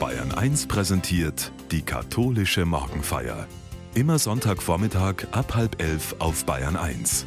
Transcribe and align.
Bayern 0.00 0.32
1 0.32 0.66
präsentiert 0.66 1.52
die 1.70 1.82
katholische 1.82 2.64
Morgenfeier. 2.64 3.46
Immer 3.94 4.18
Sonntagvormittag 4.18 5.26
ab 5.32 5.54
halb 5.54 5.82
elf 5.82 6.16
auf 6.20 6.46
Bayern 6.46 6.76
1. 6.76 7.26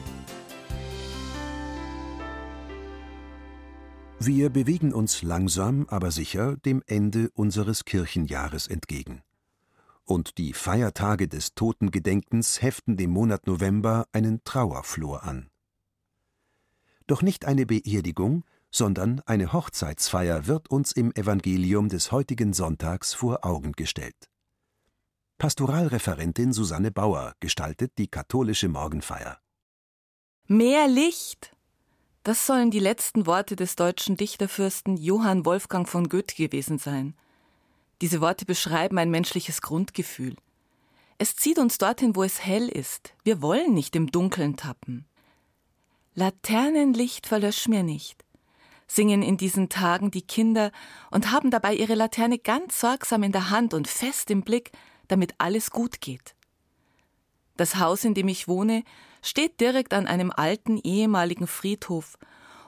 Wir 4.19 4.49
bewegen 4.49 4.91
uns 4.91 5.21
langsam, 5.21 5.85
aber 5.87 6.09
sicher 6.09 6.57
dem 6.57 6.81
Ende 6.87 7.29
unseres 7.35 7.85
Kirchenjahres 7.85 8.65
entgegen. 8.65 9.21
Und 10.03 10.39
die 10.39 10.53
Feiertage 10.53 11.27
des 11.27 11.53
Totengedenkens 11.53 12.63
heften 12.63 12.97
dem 12.97 13.11
Monat 13.11 13.45
November 13.45 14.07
einen 14.13 14.43
Trauerflor 14.45 15.21
an. 15.23 15.51
Doch 17.05 17.21
nicht 17.21 17.45
eine 17.45 17.67
Beerdigung, 17.67 18.45
sondern 18.73 19.21
eine 19.25 19.53
Hochzeitsfeier 19.53 20.47
wird 20.47 20.69
uns 20.69 20.91
im 20.91 21.13
Evangelium 21.13 21.89
des 21.89 22.11
heutigen 22.11 22.53
Sonntags 22.53 23.13
vor 23.13 23.45
Augen 23.45 23.73
gestellt. 23.73 24.15
Pastoralreferentin 25.37 26.53
Susanne 26.53 26.91
Bauer 26.91 27.33
gestaltet 27.39 27.93
die 27.97 28.07
katholische 28.07 28.67
Morgenfeier. 28.69 29.39
Mehr 30.47 30.87
Licht! 30.87 31.55
Das 32.23 32.47
sollen 32.47 32.71
die 32.71 32.79
letzten 32.79 33.27
Worte 33.27 33.55
des 33.55 33.75
deutschen 33.75 34.17
Dichterfürsten 34.17 34.97
Johann 34.97 35.45
Wolfgang 35.45 35.87
von 35.87 36.09
Goethe 36.09 36.35
gewesen 36.35 36.79
sein. 36.79 37.15
Diese 38.01 38.21
Worte 38.21 38.45
beschreiben 38.45 38.97
ein 38.97 39.11
menschliches 39.11 39.61
Grundgefühl. 39.61 40.35
Es 41.17 41.35
zieht 41.35 41.59
uns 41.59 41.77
dorthin, 41.77 42.15
wo 42.15 42.23
es 42.23 42.43
hell 42.43 42.69
ist. 42.69 43.13
Wir 43.23 43.41
wollen 43.41 43.73
nicht 43.73 43.95
im 43.95 44.09
Dunkeln 44.09 44.55
tappen. 44.55 45.05
Laternenlicht 46.15 47.27
verlösch 47.27 47.67
mir 47.67 47.83
nicht 47.83 48.22
singen 48.95 49.21
in 49.21 49.37
diesen 49.37 49.69
Tagen 49.69 50.11
die 50.11 50.21
Kinder 50.21 50.71
und 51.11 51.31
haben 51.31 51.51
dabei 51.51 51.73
ihre 51.73 51.95
Laterne 51.95 52.37
ganz 52.37 52.79
sorgsam 52.79 53.23
in 53.23 53.31
der 53.31 53.49
Hand 53.49 53.73
und 53.73 53.87
fest 53.87 54.29
im 54.31 54.43
Blick, 54.43 54.71
damit 55.07 55.35
alles 55.37 55.71
gut 55.71 56.01
geht. 56.01 56.35
Das 57.57 57.75
Haus, 57.77 58.03
in 58.03 58.13
dem 58.13 58.27
ich 58.27 58.47
wohne, 58.47 58.83
steht 59.21 59.59
direkt 59.59 59.93
an 59.93 60.07
einem 60.07 60.31
alten 60.31 60.77
ehemaligen 60.77 61.47
Friedhof, 61.47 62.17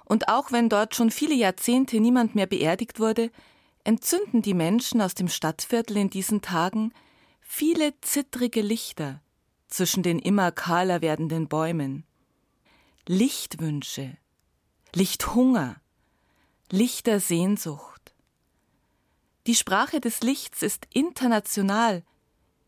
und 0.07 0.29
auch 0.29 0.51
wenn 0.51 0.69
dort 0.69 0.93
schon 0.93 1.09
viele 1.09 1.33
Jahrzehnte 1.33 1.99
niemand 1.99 2.35
mehr 2.35 2.45
beerdigt 2.45 2.99
wurde, 2.99 3.31
entzünden 3.83 4.43
die 4.43 4.53
Menschen 4.53 5.01
aus 5.01 5.15
dem 5.15 5.27
Stadtviertel 5.27 5.97
in 5.97 6.11
diesen 6.11 6.41
Tagen 6.41 6.93
viele 7.41 7.99
zittrige 8.01 8.61
Lichter 8.61 9.21
zwischen 9.67 10.03
den 10.03 10.19
immer 10.19 10.51
kahler 10.51 11.01
werdenden 11.01 11.47
Bäumen. 11.47 12.05
Lichtwünsche, 13.07 14.17
Lichthunger, 14.93 15.75
Lichter 16.71 17.19
Sehnsucht. 17.19 18.15
Die 19.45 19.53
Sprache 19.53 20.01
des 20.01 20.21
Lichts 20.21 20.63
ist 20.63 20.87
international, 20.91 22.03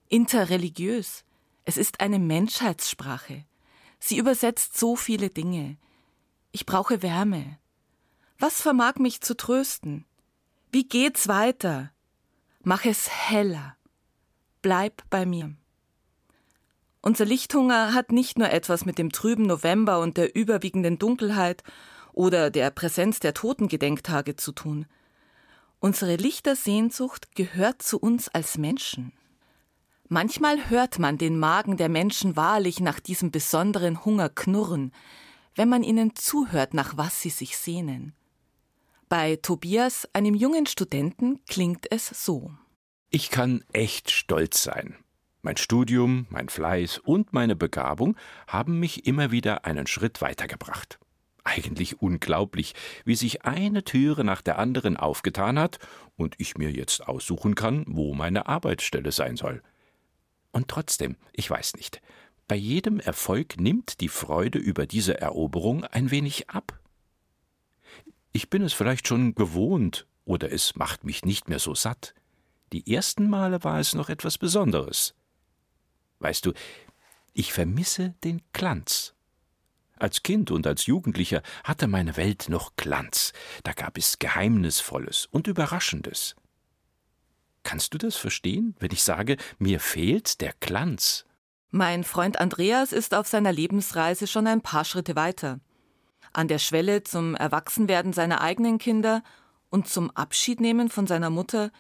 interreligiös. 0.07 1.25
Es 1.65 1.77
ist 1.77 1.99
eine 1.99 2.19
Menschheitssprache. 2.19 3.43
Sie 3.99 4.19
übersetzt 4.19 4.77
so 4.77 4.95
viele 4.95 5.31
Dinge. 5.31 5.77
Ich 6.51 6.67
brauche 6.67 7.01
Wärme. 7.01 7.57
Was 8.37 8.61
vermag 8.61 8.97
mich 8.97 9.21
zu 9.21 9.35
trösten? 9.35 10.05
Wie 10.71 10.87
geht's 10.87 11.27
weiter? 11.27 11.91
Mach 12.61 12.85
es 12.85 13.09
heller. 13.09 13.77
Bleib 14.61 15.01
bei 15.09 15.25
mir. 15.25 15.55
Unser 17.01 17.25
Lichthunger 17.25 17.95
hat 17.95 18.11
nicht 18.11 18.37
nur 18.37 18.51
etwas 18.51 18.85
mit 18.85 18.99
dem 18.99 19.11
trüben 19.11 19.47
November 19.47 19.99
und 20.01 20.17
der 20.17 20.35
überwiegenden 20.35 20.99
Dunkelheit 20.99 21.63
oder 22.17 22.49
der 22.49 22.71
Präsenz 22.71 23.19
der 23.19 23.35
Totengedenktage 23.35 24.35
zu 24.35 24.51
tun. 24.51 24.87
Unsere 25.79 26.15
Lichtersehnsucht 26.15 27.35
gehört 27.35 27.83
zu 27.83 27.99
uns 27.99 28.27
als 28.29 28.57
Menschen. 28.57 29.13
Manchmal 30.09 30.69
hört 30.71 30.97
man 30.97 31.19
den 31.19 31.37
Magen 31.37 31.77
der 31.77 31.89
Menschen 31.89 32.35
wahrlich 32.35 32.79
nach 32.79 32.99
diesem 32.99 33.29
besonderen 33.29 34.03
Hunger 34.03 34.29
knurren, 34.29 34.91
wenn 35.53 35.69
man 35.69 35.83
ihnen 35.83 36.15
zuhört, 36.15 36.73
nach 36.73 36.97
was 36.97 37.21
sie 37.21 37.29
sich 37.29 37.55
sehnen. 37.55 38.13
Bei 39.09 39.35
Tobias, 39.35 40.07
einem 40.13 40.33
jungen 40.33 40.65
Studenten, 40.65 41.39
klingt 41.45 41.91
es 41.91 42.07
so. 42.07 42.51
Ich 43.11 43.29
kann 43.29 43.63
echt 43.73 44.09
stolz 44.09 44.63
sein. 44.63 44.95
Mein 45.43 45.57
Studium, 45.57 46.25
mein 46.29 46.49
Fleiß 46.49 46.97
und 46.97 47.31
meine 47.31 47.55
Begabung 47.55 48.17
haben 48.47 48.79
mich 48.79 49.05
immer 49.05 49.29
wieder 49.29 49.65
einen 49.65 49.85
Schritt 49.85 50.21
weitergebracht. 50.21 50.99
Eigentlich 51.47 52.01
unglaublich, 52.01 52.75
wie 53.05 53.15
sich 53.15 53.45
eine 53.45 53.85
Türe 53.85 54.25
nach 54.25 54.41
der 54.41 54.59
anderen 54.59 54.97
aufgetan 54.97 55.57
hat 55.57 55.79
und 56.17 56.35
ich 56.39 56.57
mir 56.57 56.71
jetzt 56.71 57.07
aussuchen 57.07 57.55
kann, 57.55 57.85
wo 57.87 58.13
meine 58.13 58.47
Arbeitsstelle 58.47 59.13
sein 59.13 59.37
soll. 59.37 59.63
Und 60.51 60.67
trotzdem, 60.67 61.15
ich 61.31 61.49
weiß 61.49 61.77
nicht, 61.77 62.01
bei 62.49 62.57
jedem 62.57 62.99
Erfolg 62.99 63.61
nimmt 63.61 64.01
die 64.01 64.09
Freude 64.09 64.59
über 64.59 64.85
diese 64.85 65.21
Eroberung 65.21 65.85
ein 65.85 66.11
wenig 66.11 66.49
ab. 66.49 66.77
Ich 68.33 68.49
bin 68.49 68.61
es 68.61 68.73
vielleicht 68.73 69.07
schon 69.07 69.33
gewohnt, 69.33 70.05
oder 70.25 70.51
es 70.51 70.75
macht 70.75 71.05
mich 71.05 71.23
nicht 71.23 71.47
mehr 71.47 71.59
so 71.59 71.73
satt. 71.73 72.13
Die 72.73 72.93
ersten 72.93 73.29
Male 73.29 73.63
war 73.63 73.79
es 73.79 73.95
noch 73.95 74.09
etwas 74.09 74.37
Besonderes. 74.37 75.15
Weißt 76.19 76.45
du, 76.45 76.51
ich 77.31 77.53
vermisse 77.53 78.15
den 78.25 78.41
Glanz. 78.51 79.13
Als 79.99 80.21
Kind 80.23 80.51
und 80.51 80.67
als 80.67 80.85
Jugendlicher 80.85 81.41
hatte 81.63 81.87
meine 81.87 82.17
Welt 82.17 82.47
noch 82.49 82.75
Glanz, 82.75 83.33
da 83.63 83.73
gab 83.73 83.97
es 83.97 84.19
Geheimnisvolles 84.19 85.27
und 85.31 85.47
Überraschendes. 85.47 86.35
Kannst 87.63 87.93
du 87.93 87.97
das 87.97 88.15
verstehen, 88.15 88.75
wenn 88.79 88.91
ich 88.91 89.03
sage, 89.03 89.37
mir 89.57 89.79
fehlt 89.79 90.39
der 90.41 90.53
Glanz? 90.59 91.25
Mein 91.69 92.03
Freund 92.03 92.39
Andreas 92.39 92.93
ist 92.93 93.13
auf 93.13 93.27
seiner 93.27 93.51
Lebensreise 93.51 94.27
schon 94.27 94.47
ein 94.47 94.61
paar 94.61 94.85
Schritte 94.85 95.15
weiter. 95.15 95.59
An 96.31 96.47
der 96.47 96.59
Schwelle 96.59 97.03
zum 97.03 97.35
Erwachsenwerden 97.35 98.13
seiner 98.13 98.41
eigenen 98.41 98.77
Kinder 98.77 99.23
und 99.69 99.87
zum 99.87 100.11
Abschiednehmen 100.11 100.89
von 100.89 101.07
seiner 101.07 101.29
Mutter 101.29 101.71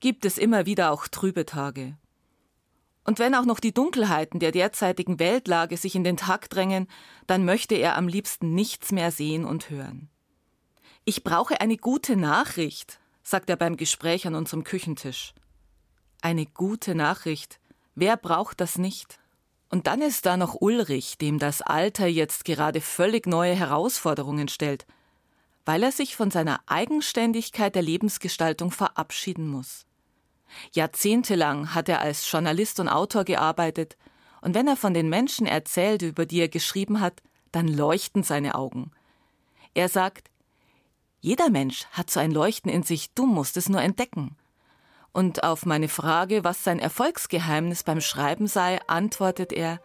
gibt 0.00 0.24
es 0.24 0.38
immer 0.38 0.66
wieder 0.66 0.90
auch 0.90 1.06
trübe 1.06 1.46
Tage. 1.46 1.96
Und 3.08 3.18
wenn 3.18 3.34
auch 3.34 3.46
noch 3.46 3.58
die 3.58 3.72
Dunkelheiten 3.72 4.38
der 4.38 4.52
derzeitigen 4.52 5.18
Weltlage 5.18 5.78
sich 5.78 5.94
in 5.94 6.04
den 6.04 6.18
Tag 6.18 6.50
drängen, 6.50 6.88
dann 7.26 7.46
möchte 7.46 7.74
er 7.74 7.96
am 7.96 8.06
liebsten 8.06 8.54
nichts 8.54 8.92
mehr 8.92 9.10
sehen 9.10 9.46
und 9.46 9.70
hören. 9.70 10.10
Ich 11.06 11.24
brauche 11.24 11.62
eine 11.62 11.78
gute 11.78 12.16
Nachricht, 12.16 13.00
sagt 13.22 13.48
er 13.48 13.56
beim 13.56 13.78
Gespräch 13.78 14.26
an 14.26 14.34
unserem 14.34 14.62
Küchentisch. 14.62 15.32
Eine 16.20 16.44
gute 16.44 16.94
Nachricht. 16.94 17.60
Wer 17.94 18.18
braucht 18.18 18.60
das 18.60 18.76
nicht? 18.76 19.18
Und 19.70 19.86
dann 19.86 20.02
ist 20.02 20.26
da 20.26 20.36
noch 20.36 20.60
Ulrich, 20.60 21.16
dem 21.16 21.38
das 21.38 21.62
Alter 21.62 22.08
jetzt 22.08 22.44
gerade 22.44 22.82
völlig 22.82 23.26
neue 23.26 23.54
Herausforderungen 23.54 24.48
stellt, 24.48 24.86
weil 25.64 25.82
er 25.82 25.92
sich 25.92 26.14
von 26.14 26.30
seiner 26.30 26.60
Eigenständigkeit 26.66 27.74
der 27.74 27.80
Lebensgestaltung 27.80 28.70
verabschieden 28.70 29.48
muss. 29.48 29.87
Jahrzehntelang 30.72 31.74
hat 31.74 31.88
er 31.88 32.00
als 32.00 32.30
Journalist 32.30 32.80
und 32.80 32.88
Autor 32.88 33.24
gearbeitet, 33.24 33.96
und 34.40 34.54
wenn 34.54 34.68
er 34.68 34.76
von 34.76 34.94
den 34.94 35.08
Menschen 35.08 35.46
erzählt, 35.46 36.02
über 36.02 36.24
die 36.24 36.40
er 36.40 36.48
geschrieben 36.48 37.00
hat, 37.00 37.22
dann 37.50 37.66
leuchten 37.66 38.22
seine 38.22 38.54
Augen. 38.54 38.92
Er 39.74 39.88
sagt, 39.88 40.30
jeder 41.20 41.50
Mensch 41.50 41.86
hat 41.90 42.10
so 42.10 42.20
ein 42.20 42.30
Leuchten 42.30 42.70
in 42.70 42.82
sich, 42.82 43.12
du 43.14 43.26
musst 43.26 43.56
es 43.56 43.68
nur 43.68 43.82
entdecken. 43.82 44.36
Und 45.12 45.42
auf 45.42 45.66
meine 45.66 45.88
Frage, 45.88 46.44
was 46.44 46.62
sein 46.62 46.78
Erfolgsgeheimnis 46.78 47.82
beim 47.82 48.00
Schreiben 48.00 48.46
sei, 48.46 48.80
antwortet 48.86 49.52
er, 49.52 49.80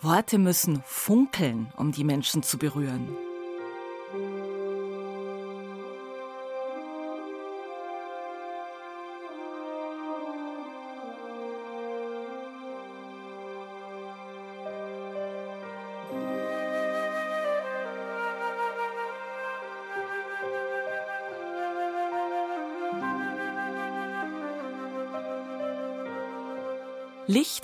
Worte 0.00 0.38
müssen 0.38 0.82
funkeln, 0.86 1.72
um 1.76 1.90
die 1.90 2.04
Menschen 2.04 2.44
zu 2.44 2.56
berühren. 2.56 3.08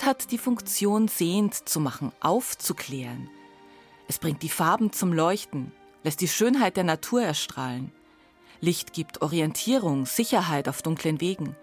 Licht 0.05 0.19
hat 0.19 0.31
die 0.31 0.37
Funktion, 0.37 1.07
sehend 1.07 1.67
zu 1.67 1.79
machen, 1.79 2.11
aufzuklären. 2.19 3.27
Es 4.07 4.19
bringt 4.19 4.43
die 4.43 4.49
Farben 4.49 4.91
zum 4.91 5.11
Leuchten, 5.11 5.71
lässt 6.03 6.21
die 6.21 6.27
Schönheit 6.27 6.77
der 6.77 6.83
Natur 6.83 7.23
erstrahlen. 7.23 7.91
Licht 8.59 8.93
gibt 8.93 9.23
Orientierung, 9.23 10.05
Sicherheit 10.05 10.69
auf 10.69 10.83
dunklen 10.83 11.21
Wegen. 11.21 11.55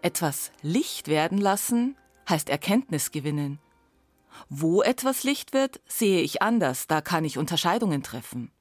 Etwas 0.00 0.52
Licht 0.62 1.08
werden 1.08 1.38
lassen 1.38 1.96
heißt 2.28 2.48
Erkenntnis 2.50 3.10
gewinnen. 3.10 3.58
Wo 4.48 4.82
etwas 4.82 5.24
Licht 5.24 5.52
wird, 5.52 5.80
sehe 5.88 6.20
ich 6.20 6.42
anders, 6.42 6.86
da 6.86 7.00
kann 7.00 7.24
ich 7.24 7.36
Unterscheidungen 7.36 8.04
treffen. 8.04 8.52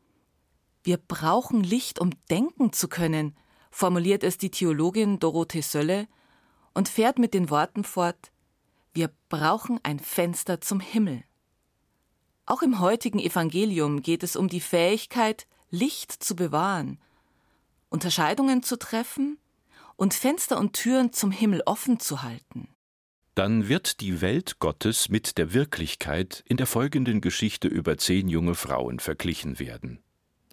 Wir 0.82 0.98
brauchen 0.98 1.64
Licht, 1.64 2.00
um 2.00 2.10
denken 2.32 2.74
zu 2.74 2.88
können, 2.88 3.36
formuliert 3.70 4.24
es 4.24 4.40
die 4.40 4.50
Theologin 4.50 5.20
Dorothee 5.20 5.62
Sölle 5.62 6.08
und 6.74 6.90
fährt 6.90 7.20
mit 7.20 7.36
den 7.36 7.52
Worten 7.52 7.84
fort 7.84 8.32
Wir 9.00 9.12
brauchen 9.30 9.80
ein 9.84 9.98
Fenster 9.98 10.60
zum 10.60 10.82
Himmel. 10.82 11.24
Auch 12.46 12.62
im 12.62 12.82
heutigen 12.82 13.20
Evangelium 13.20 14.02
geht 14.02 14.24
es 14.24 14.36
um 14.36 14.50
die 14.50 14.60
Fähigkeit, 14.60 15.48
Licht 15.70 16.12
zu 16.12 16.36
bewahren, 16.36 17.00
Unterscheidungen 17.88 18.62
zu 18.62 18.78
treffen 18.78 19.38
und 19.96 20.14
Fenster 20.14 20.60
und 20.60 20.74
Türen 20.74 21.14
zum 21.14 21.32
Himmel 21.32 21.64
offen 21.66 22.02
zu 22.02 22.24
halten. 22.24 22.68
Dann 23.36 23.70
wird 23.70 24.02
die 24.02 24.20
Welt 24.20 24.60
Gottes 24.60 25.08
mit 25.08 25.38
der 25.38 25.54
Wirklichkeit 25.54 26.44
in 26.46 26.58
der 26.58 26.68
folgenden 26.68 27.22
Geschichte 27.22 27.70
über 27.70 27.98
zehn 27.98 28.28
junge 28.28 28.54
Frauen 28.54 29.00
verglichen 29.00 29.60
werden. 29.60 30.04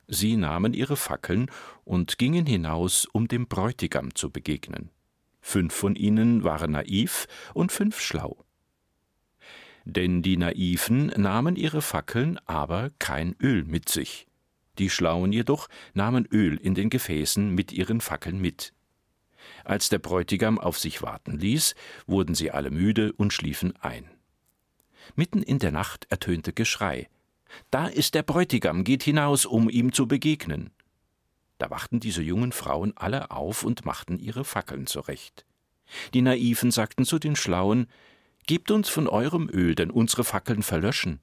Sie 0.06 0.36
nahmen 0.36 0.72
ihre 0.72 0.96
Fackeln 0.96 1.50
und 1.82 2.16
gingen 2.16 2.46
hinaus, 2.46 3.08
um 3.10 3.26
dem 3.26 3.48
Bräutigam 3.48 4.14
zu 4.14 4.30
begegnen. 4.30 4.92
Fünf 5.46 5.72
von 5.72 5.94
ihnen 5.94 6.42
waren 6.42 6.72
naiv 6.72 7.28
und 7.54 7.70
fünf 7.70 8.00
schlau 8.00 8.46
denn 9.86 10.20
die 10.20 10.36
Naiven 10.36 11.06
nahmen 11.16 11.54
ihre 11.54 11.80
Fackeln, 11.80 12.38
aber 12.44 12.90
kein 12.98 13.36
Öl 13.40 13.64
mit 13.64 13.88
sich. 13.88 14.26
Die 14.78 14.90
Schlauen 14.90 15.32
jedoch 15.32 15.68
nahmen 15.94 16.26
Öl 16.26 16.56
in 16.56 16.74
den 16.74 16.90
Gefäßen 16.90 17.54
mit 17.54 17.72
ihren 17.72 18.00
Fackeln 18.00 18.40
mit. 18.40 18.74
Als 19.64 19.88
der 19.88 20.00
Bräutigam 20.00 20.58
auf 20.58 20.76
sich 20.76 21.02
warten 21.02 21.38
ließ, 21.38 21.76
wurden 22.08 22.34
sie 22.34 22.50
alle 22.50 22.72
müde 22.72 23.12
und 23.12 23.32
schliefen 23.32 23.74
ein. 23.80 24.10
Mitten 25.14 25.42
in 25.42 25.60
der 25.60 25.70
Nacht 25.70 26.06
ertönte 26.10 26.52
Geschrei. 26.52 27.08
Da 27.70 27.86
ist 27.86 28.16
der 28.16 28.24
Bräutigam, 28.24 28.82
geht 28.82 29.04
hinaus, 29.04 29.46
um 29.46 29.70
ihm 29.70 29.92
zu 29.92 30.08
begegnen. 30.08 30.70
Da 31.58 31.70
wachten 31.70 32.00
diese 32.00 32.22
jungen 32.22 32.52
Frauen 32.52 32.92
alle 32.96 33.30
auf 33.30 33.62
und 33.62 33.84
machten 33.84 34.18
ihre 34.18 34.44
Fackeln 34.44 34.86
zurecht. 34.86 35.46
Die 36.14 36.22
Naiven 36.22 36.70
sagten 36.70 37.04
zu 37.04 37.18
den 37.18 37.36
Schlauen, 37.36 37.86
Gebt 38.46 38.70
uns 38.70 38.88
von 38.88 39.08
eurem 39.08 39.48
Öl, 39.48 39.74
denn 39.74 39.90
unsere 39.90 40.22
Fackeln 40.22 40.62
verlöschen. 40.62 41.20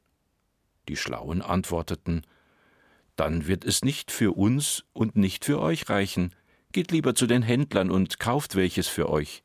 Die 0.89 0.97
Schlauen 0.97 1.41
antworteten 1.41 2.23
Dann 3.15 3.47
wird 3.47 3.63
es 3.63 3.83
nicht 3.85 4.11
für 4.11 4.35
uns 4.35 4.83
und 4.91 5.15
nicht 5.15 5.45
für 5.45 5.59
euch 5.59 5.87
reichen. 5.89 6.35
Geht 6.73 6.91
lieber 6.91 7.15
zu 7.15 7.25
den 7.25 7.41
Händlern 7.41 7.91
und 7.91 8.19
kauft 8.19 8.55
welches 8.55 8.89
für 8.89 9.09
euch. 9.09 9.43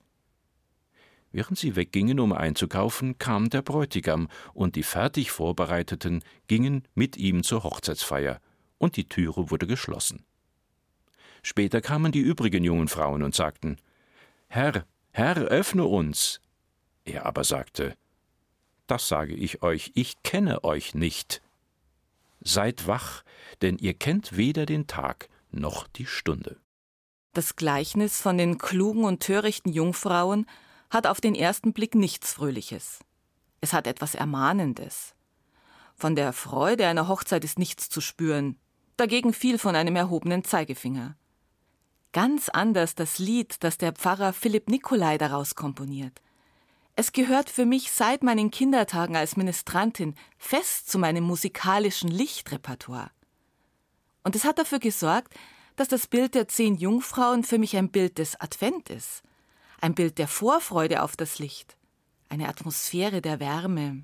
Während 1.31 1.59
sie 1.59 1.77
weggingen, 1.77 2.19
um 2.19 2.33
einzukaufen, 2.33 3.19
kam 3.19 3.51
der 3.51 3.63
Bräutigam, 3.63 4.29
und 4.55 4.77
die 4.77 4.83
fertig 4.83 5.31
Vorbereiteten 5.31 6.25
gingen 6.47 6.89
mit 6.95 7.17
ihm 7.17 7.43
zur 7.43 7.65
Hochzeitsfeier, 7.65 8.41
und 8.79 8.97
die 8.97 9.05
Türe 9.05 9.51
wurde 9.51 9.67
geschlossen. 9.67 10.25
Später 11.43 11.81
kamen 11.81 12.13
die 12.13 12.21
übrigen 12.21 12.65
jungen 12.65 12.89
Frauen 12.89 13.23
und 13.23 13.35
sagten 13.35 13.77
Herr, 14.49 14.85
Herr, 15.13 15.37
öffne 15.37 15.85
uns. 15.85 16.41
Er 17.05 17.27
aber 17.27 17.45
sagte 17.45 17.97
Das 18.87 19.09
sage 19.09 19.35
ich 19.35 19.63
euch, 19.63 19.93
ich 19.95 20.23
kenne 20.23 20.65
euch 20.65 20.95
nicht. 20.95 21.43
Seid 22.41 22.87
wach, 22.87 23.23
denn 23.63 23.79
ihr 23.79 23.95
kennt 23.95 24.37
weder 24.37 24.67
den 24.67 24.87
Tag 24.87 25.29
noch 25.51 25.89
die 25.89 26.07
Stunde. 26.07 26.61
Das 27.33 27.57
Gleichnis 27.57 28.21
von 28.21 28.39
den 28.39 28.59
klugen 28.59 29.05
und 29.05 29.21
törichten 29.21 29.73
Jungfrauen 29.73 30.47
hat 30.91 31.07
auf 31.07 31.21
den 31.21 31.35
ersten 31.35 31.73
Blick 31.73 31.95
nichts 31.95 32.33
Fröhliches. 32.33 33.01
Es 33.61 33.73
hat 33.73 33.87
etwas 33.87 34.15
Ermahnendes. 34.15 35.15
Von 35.95 36.15
der 36.15 36.33
Freude 36.33 36.87
einer 36.87 37.09
Hochzeit 37.09 37.45
ist 37.45 37.59
nichts 37.59 37.89
zu 37.89 38.01
spüren, 38.01 38.57
dagegen 38.97 39.33
viel 39.33 39.59
von 39.59 39.75
einem 39.75 39.97
erhobenen 39.97 40.45
Zeigefinger. 40.45 41.17
Ganz 42.21 42.49
anders 42.49 42.97
das 42.97 43.21
Lied, 43.21 43.63
das 43.63 43.79
der 43.79 43.93
Pfarrer 43.93 44.33
Philipp 44.33 44.69
Nikolai 44.69 45.19
daraus 45.19 45.55
komponiert. 45.55 46.21
Es 46.97 47.13
gehört 47.13 47.49
für 47.49 47.65
mich 47.65 47.93
seit 47.93 48.25
meinen 48.25 48.51
Kindertagen 48.51 49.15
als 49.15 49.37
Ministrantin 49.37 50.17
fest 50.37 50.91
zu 50.91 50.99
meinem 50.99 51.23
musikalischen 51.23 52.11
Lichtrepertoire. 52.11 53.13
Und 54.25 54.35
es 54.35 54.45
hat 54.45 54.59
dafür 54.59 54.81
gesorgt, 54.81 55.33
dass 55.77 55.87
das 55.87 56.09
Bild 56.09 56.35
der 56.35 56.49
zehn 56.49 56.75
Jungfrauen 56.75 57.45
für 57.45 57.57
mich 57.57 57.77
ein 57.77 57.89
Bild 57.89 58.19
des 58.19 58.35
Advent 58.41 58.91
ist, 58.91 59.23
ein 59.81 59.95
Bild 59.95 60.19
der 60.19 60.27
Vorfreude 60.27 61.05
auf 61.05 61.15
das 61.15 61.39
Licht, 61.39 61.77
eine 62.29 62.49
Atmosphäre 62.49 63.23
der 63.23 63.39
Wärme. 63.39 64.03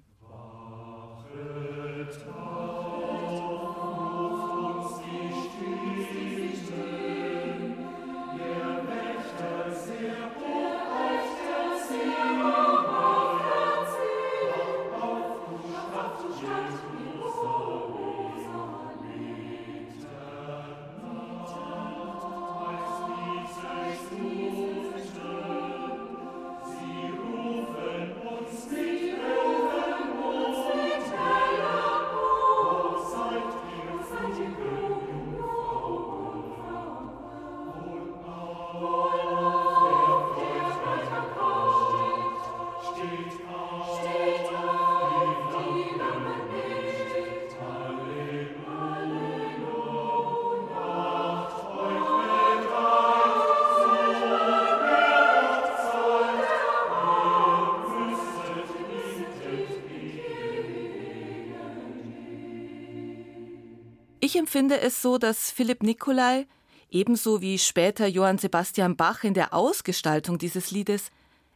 Ich 64.34 64.40
empfinde 64.40 64.80
es 64.80 65.00
so, 65.00 65.16
dass 65.16 65.52
Philipp 65.52 65.84
Nicolai, 65.84 66.48
ebenso 66.90 67.40
wie 67.40 67.56
später 67.56 68.08
Johann 68.08 68.38
Sebastian 68.38 68.96
Bach 68.96 69.22
in 69.22 69.32
der 69.32 69.54
Ausgestaltung 69.54 70.38
dieses 70.38 70.72
Liedes, 70.72 71.12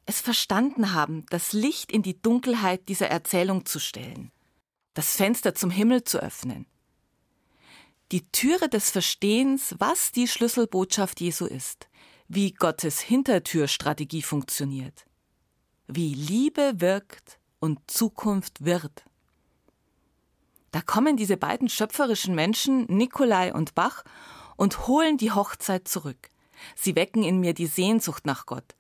es 0.07 0.21
verstanden 0.21 0.93
haben, 0.93 1.27
das 1.29 1.53
Licht 1.53 1.91
in 1.91 2.03
die 2.03 2.23
Dunkelheit 2.23 2.89
dieser 2.89 3.09
Erzählung 3.09 3.67
zu 3.67 3.81
stellen, 3.81 4.31
das 4.95 5.17
Fenster 5.17 5.57
zum 5.57 5.71
Himmel 5.71 6.05
zu 6.05 6.23
öffnen. 6.23 6.67
Die 8.13 8.31
Türe 8.31 8.69
des 8.69 8.91
Verstehens, 8.91 9.75
was 9.81 10.13
die 10.13 10.29
Schlüsselbotschaft 10.29 11.21
Jesu 11.21 11.47
ist, 11.47 11.89
wie 12.29 12.53
Gottes 12.53 13.01
Hintertürstrategie 13.01 14.23
funktioniert, 14.23 15.05
wie 15.89 16.15
Liebe 16.15 16.75
wirkt 16.77 17.41
und 17.59 17.91
Zukunft 17.91 18.65
wird. 18.65 19.08
Da 20.71 20.81
kommen 20.81 21.17
diese 21.17 21.37
beiden 21.37 21.69
schöpferischen 21.69 22.35
Menschen, 22.35 22.87
Nikolai 22.87 23.53
und 23.53 23.75
Bach, 23.75 24.05
und 24.57 24.87
holen 24.87 25.17
die 25.17 25.33
Hochzeit 25.33 25.89
zurück. 25.89 26.29
Sie 26.75 26.97
wecken 26.97 27.23
in 27.23 27.41
mir 27.41 27.55
die 27.55 27.67
Sehnsucht 27.67 28.27
nach 28.27 28.47
Gott. 28.47 28.75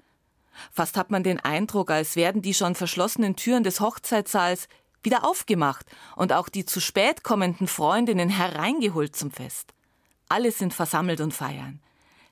Fast 0.73 0.97
hat 0.97 1.11
man 1.11 1.23
den 1.23 1.38
Eindruck, 1.38 1.90
als 1.90 2.16
werden 2.16 2.42
die 2.42 2.54
schon 2.54 2.75
verschlossenen 2.75 3.37
Türen 3.37 3.62
des 3.62 3.80
Hochzeitssaals 3.80 4.68
wieder 5.02 5.25
aufgemacht 5.25 5.87
und 6.16 6.33
auch 6.33 6.49
die 6.49 6.64
zu 6.64 6.80
spät 6.80 7.23
kommenden 7.23 7.68
Freundinnen 7.68 8.28
hereingeholt 8.28 9.14
zum 9.14 9.30
Fest. 9.30 9.73
Alle 10.28 10.50
sind 10.50 10.75
versammelt 10.75 11.21
und 11.21 11.33
feiern. 11.33 11.80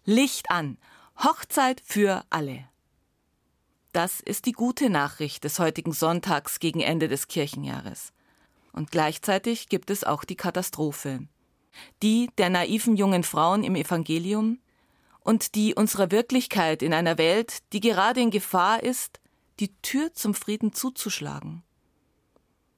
Licht 0.04 0.50
an, 0.50 0.76
Hochzeit 1.22 1.80
für 1.84 2.25
alle. 2.30 2.68
Das 3.92 4.20
ist 4.20 4.44
die 4.44 4.52
gute 4.52 4.90
Nachricht 4.90 5.44
des 5.44 5.58
heutigen 5.58 5.92
Sonntags 5.92 6.58
gegen 6.60 6.80
Ende 6.80 7.08
des 7.08 7.28
Kirchenjahres. 7.28 8.12
Und 8.76 8.90
gleichzeitig 8.90 9.68
gibt 9.71 9.90
es 9.90 10.04
auch 10.04 10.23
die 10.23 10.37
Katastrophe. 10.37 11.26
Die 12.02 12.28
der 12.38 12.50
naiven 12.50 12.97
jungen 12.97 13.25
Frauen 13.25 13.64
im 13.64 13.75
Evangelium 13.75 14.61
und 15.21 15.54
die 15.54 15.75
unserer 15.75 16.11
Wirklichkeit 16.11 16.83
in 16.83 16.92
einer 16.92 17.16
Welt, 17.18 17.62
die 17.73 17.80
gerade 17.80 18.21
in 18.21 18.30
Gefahr 18.30 18.83
ist, 18.83 19.18
die 19.61 19.75
Tür 19.80 20.12
zum 20.12 20.35
Frieden 20.35 20.75
zuzuschlagen. 20.75 21.62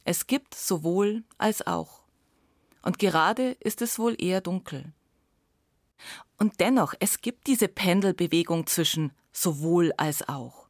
Es 0.05 0.29
gibt 0.29 0.55
sowohl 0.55 1.25
als 1.37 1.67
auch. 1.67 2.05
Und 2.83 3.01
gerade 3.01 3.57
ist 3.61 3.83
es 3.83 3.99
wohl 3.99 4.15
eher 4.23 4.41
dunkel. 4.41 4.93
Und 6.39 6.61
dennoch, 6.61 6.95
es 7.01 7.21
gibt 7.21 7.49
diese 7.49 7.67
Pendelbewegung 7.67 8.69
zwischen 8.69 9.13
sowohl 9.33 9.93
als 9.97 10.29
auch. 10.29 10.69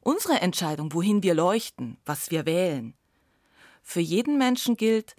Unsere 0.00 0.42
Entscheidung, 0.42 0.92
wohin 0.92 1.22
wir 1.22 1.34
leuchten, 1.34 1.96
was 2.04 2.30
wir 2.30 2.44
wählen, 2.44 2.94
für 3.86 4.00
jeden 4.00 4.36
Menschen 4.36 4.76
gilt, 4.76 5.14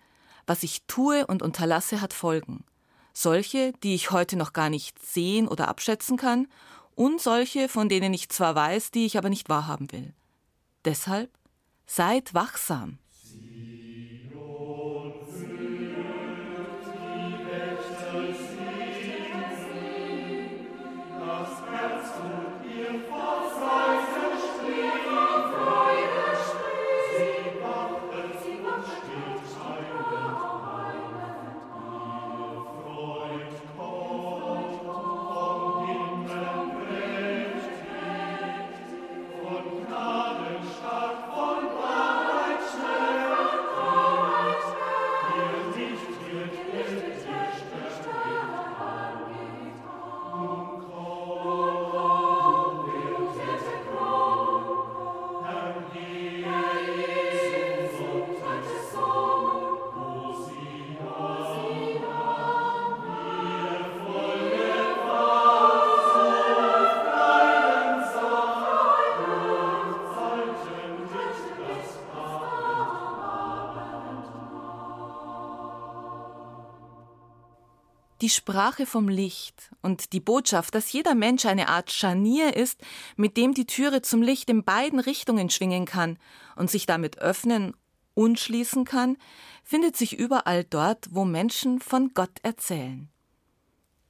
was 0.45 0.62
ich 0.62 0.83
tue 0.88 1.25
und 1.25 1.41
unterlasse, 1.41 2.01
hat 2.01 2.13
Folgen. 2.13 2.65
solche, 3.13 3.74
die 3.81 3.95
ich 3.95 4.12
heute 4.12 4.36
noch 4.36 4.53
gar 4.53 4.69
nicht 4.69 5.03
sehen 5.03 5.47
oder 5.47 5.69
abschätzen 5.69 6.17
kann, 6.17 6.47
und 6.93 7.19
solche, 7.19 7.69
von 7.69 7.89
denen 7.89 8.13
ich 8.13 8.29
zwar 8.29 8.53
weiß, 8.53 8.91
die 8.91 9.05
ich 9.05 9.17
aber 9.17 9.29
nicht 9.29 9.50
wahrhaben 9.50 9.91
will. 9.91 10.13
Deshalb 10.86 11.31
seid 11.88 12.33
wachsam. 12.33 13.00
Die 78.27 78.34
Sprache 78.34 78.86
vom 78.86 79.07
Licht 79.07 79.72
und 79.81 80.12
die 80.12 80.19
Botschaft, 80.19 80.75
dass 80.75 80.91
jeder 80.91 81.15
Mensch 81.15 81.46
eine 81.46 81.69
Art 81.69 81.93
Scharnier 81.93 82.57
ist, 82.57 82.81
mit 83.15 83.38
dem 83.38 83.53
die 83.53 83.65
Türe 83.65 84.01
zum 84.01 84.22
Licht 84.22 84.50
in 84.50 84.65
beiden 84.65 85.00
Richtungen 85.00 85.50
schwingen 85.50 85.86
kann 85.86 86.17
und 86.57 86.69
sich 86.69 86.86
damit 86.86 87.19
öffnen 87.19 87.74
und 88.15 88.38
schließen 88.38 88.84
kann, 88.84 89.15
findet 89.63 89.96
sich 89.96 90.19
überall 90.19 90.65
dort, 90.65 91.07
wo 91.12 91.24
Menschen 91.24 91.79
von 91.79 92.12
Gott 92.13 92.38
erzählen. 92.43 93.07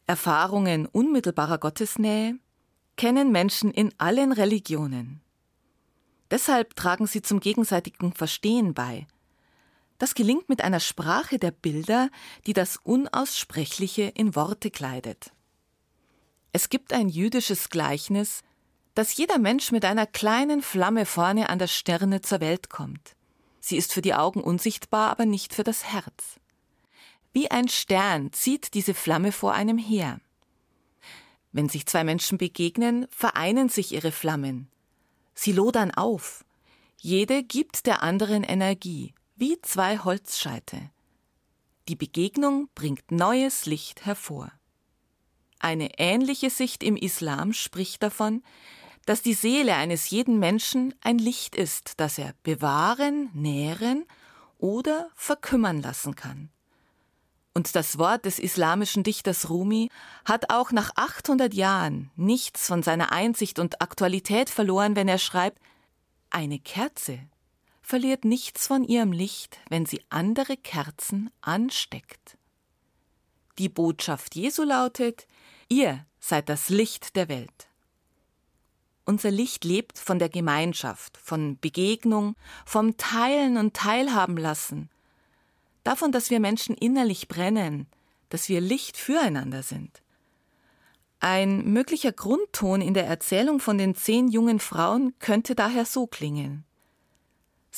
Erfahrungen 0.07 0.87
unmittelbarer 0.87 1.59
Gottesnähe 1.59 2.39
kennen 2.95 3.31
Menschen 3.31 3.69
in 3.69 3.93
allen 3.99 4.31
Religionen. 4.31 5.21
Deshalb 6.31 6.75
tragen 6.75 7.05
sie 7.05 7.21
zum 7.21 7.39
gegenseitigen 7.39 8.13
Verstehen 8.13 8.73
bei 8.73 9.05
das 9.97 10.13
gelingt 10.13 10.49
mit 10.49 10.63
einer 10.63 10.79
Sprache 10.79 11.39
der 11.39 11.51
Bilder, 11.51 12.09
die 12.45 12.53
das 12.53 12.77
Unaussprechliche 12.77 14.03
in 14.03 14.35
Worte 14.35 14.69
kleidet. 14.69 15.31
Es 16.53 16.69
gibt 16.69 16.93
ein 16.93 17.09
jüdisches 17.09 17.69
Gleichnis, 17.69 18.43
dass 18.93 19.15
jeder 19.15 19.37
Mensch 19.37 19.71
mit 19.71 19.85
einer 19.85 20.07
kleinen 20.07 20.61
Flamme 20.61 21.05
vorne 21.05 21.49
an 21.49 21.59
der 21.59 21.67
Stirne 21.67 22.21
zur 22.21 22.39
Welt 22.39 22.69
kommt. 22.69 23.15
Sie 23.59 23.77
ist 23.77 23.93
für 23.93 24.01
die 24.01 24.13
Augen 24.13 24.41
unsichtbar, 24.41 25.11
aber 25.11 25.25
nicht 25.25 25.53
für 25.53 25.63
das 25.63 25.83
Herz. 25.85 26.39
Wie 27.33 27.51
ein 27.51 27.67
Stern 27.67 28.31
zieht 28.33 28.73
diese 28.73 28.93
Flamme 28.93 29.31
vor 29.31 29.53
einem 29.53 29.77
her. 29.77 30.19
Wenn 31.51 31.69
sich 31.69 31.85
zwei 31.85 32.03
Menschen 32.03 32.37
begegnen, 32.37 33.07
vereinen 33.11 33.69
sich 33.69 33.91
ihre 33.91 34.11
Flammen. 34.11 34.67
Sie 35.33 35.51
lodern 35.51 35.91
auf. 35.91 36.45
Jede 36.99 37.43
gibt 37.43 37.85
der 37.85 38.01
anderen 38.01 38.43
Energie 38.43 39.13
wie 39.37 39.61
zwei 39.61 39.99
Holzscheite. 39.99 40.89
Die 41.87 41.95
Begegnung 41.95 42.69
bringt 42.73 43.11
neues 43.11 43.67
Licht 43.67 44.05
hervor. 44.05 44.51
Eine 45.59 45.99
ähnliche 45.99 46.49
Sicht 46.49 46.83
im 46.83 46.97
Islam 46.97 47.53
spricht 47.53 48.01
davon, 48.01 48.43
dass 49.05 49.21
die 49.21 49.35
Seele 49.35 49.75
eines 49.75 50.09
jeden 50.09 50.39
Menschen 50.39 50.93
ein 51.01 51.19
Licht 51.19 51.55
ist, 51.55 51.93
das 51.97 52.17
er 52.17 52.33
bewahren, 52.43 53.29
nähren 53.33 54.05
oder 54.57 55.09
verkümmern 55.15 55.81
lassen 55.81 56.15
kann. 56.15 56.49
Und 57.53 57.75
das 57.75 57.97
Wort 57.97 58.25
des 58.25 58.39
islamischen 58.39 59.03
Dichters 59.03 59.49
Rumi 59.49 59.89
hat 60.25 60.51
auch 60.51 60.71
nach 60.71 60.91
800 60.95 61.53
Jahren 61.53 62.11
nichts 62.15 62.67
von 62.67 62.83
seiner 62.83 63.11
Einsicht 63.11 63.59
und 63.59 63.81
Aktualität 63.81 64.49
verloren, 64.49 64.95
wenn 64.95 65.07
er 65.07 65.19
schreibt, 65.19 65.59
eine 66.29 66.59
Kerze 66.59 67.19
verliert 67.87 68.25
nichts 68.25 68.67
von 68.67 68.83
ihrem 68.83 69.13
Licht, 69.13 69.59
wenn 69.69 69.85
sie 69.85 70.01
andere 70.09 70.57
Kerzen 70.57 71.29
ansteckt. 71.39 72.37
Die 73.59 73.69
Botschaft 73.69 74.35
Jesu 74.35 74.63
lautet, 74.63 75.25
ihr 75.69 76.05
seid 76.19 76.49
das 76.49 76.67
Licht 76.67 77.15
der 77.15 77.29
Welt. 77.29 77.69
Unser 79.05 79.31
Licht 79.31 79.63
lebt 79.63 79.97
von 79.97 80.19
der 80.19 80.27
Gemeinschaft, 80.27 81.15
von 81.15 81.57
Begegnung, 81.61 82.35
vom 82.65 82.97
Teilen 82.97 83.55
und 83.55 83.73
Teilhaben 83.73 84.35
lassen, 84.35 84.89
davon, 85.85 86.11
dass 86.11 86.29
wir 86.29 86.41
Menschen 86.41 86.75
innerlich 86.75 87.29
brennen, 87.29 87.87
dass 88.27 88.49
wir 88.49 88.59
Licht 88.59 88.97
füreinander 88.97 89.63
sind. 89.63 90.01
Ein 91.21 91.63
möglicher 91.71 92.11
Grundton 92.11 92.81
in 92.81 92.93
der 92.93 93.07
Erzählung 93.07 93.61
von 93.61 93.77
den 93.77 93.95
zehn 93.95 94.27
jungen 94.27 94.59
Frauen 94.59 95.17
könnte 95.19 95.55
daher 95.55 95.85
so 95.85 96.05
klingen. 96.05 96.66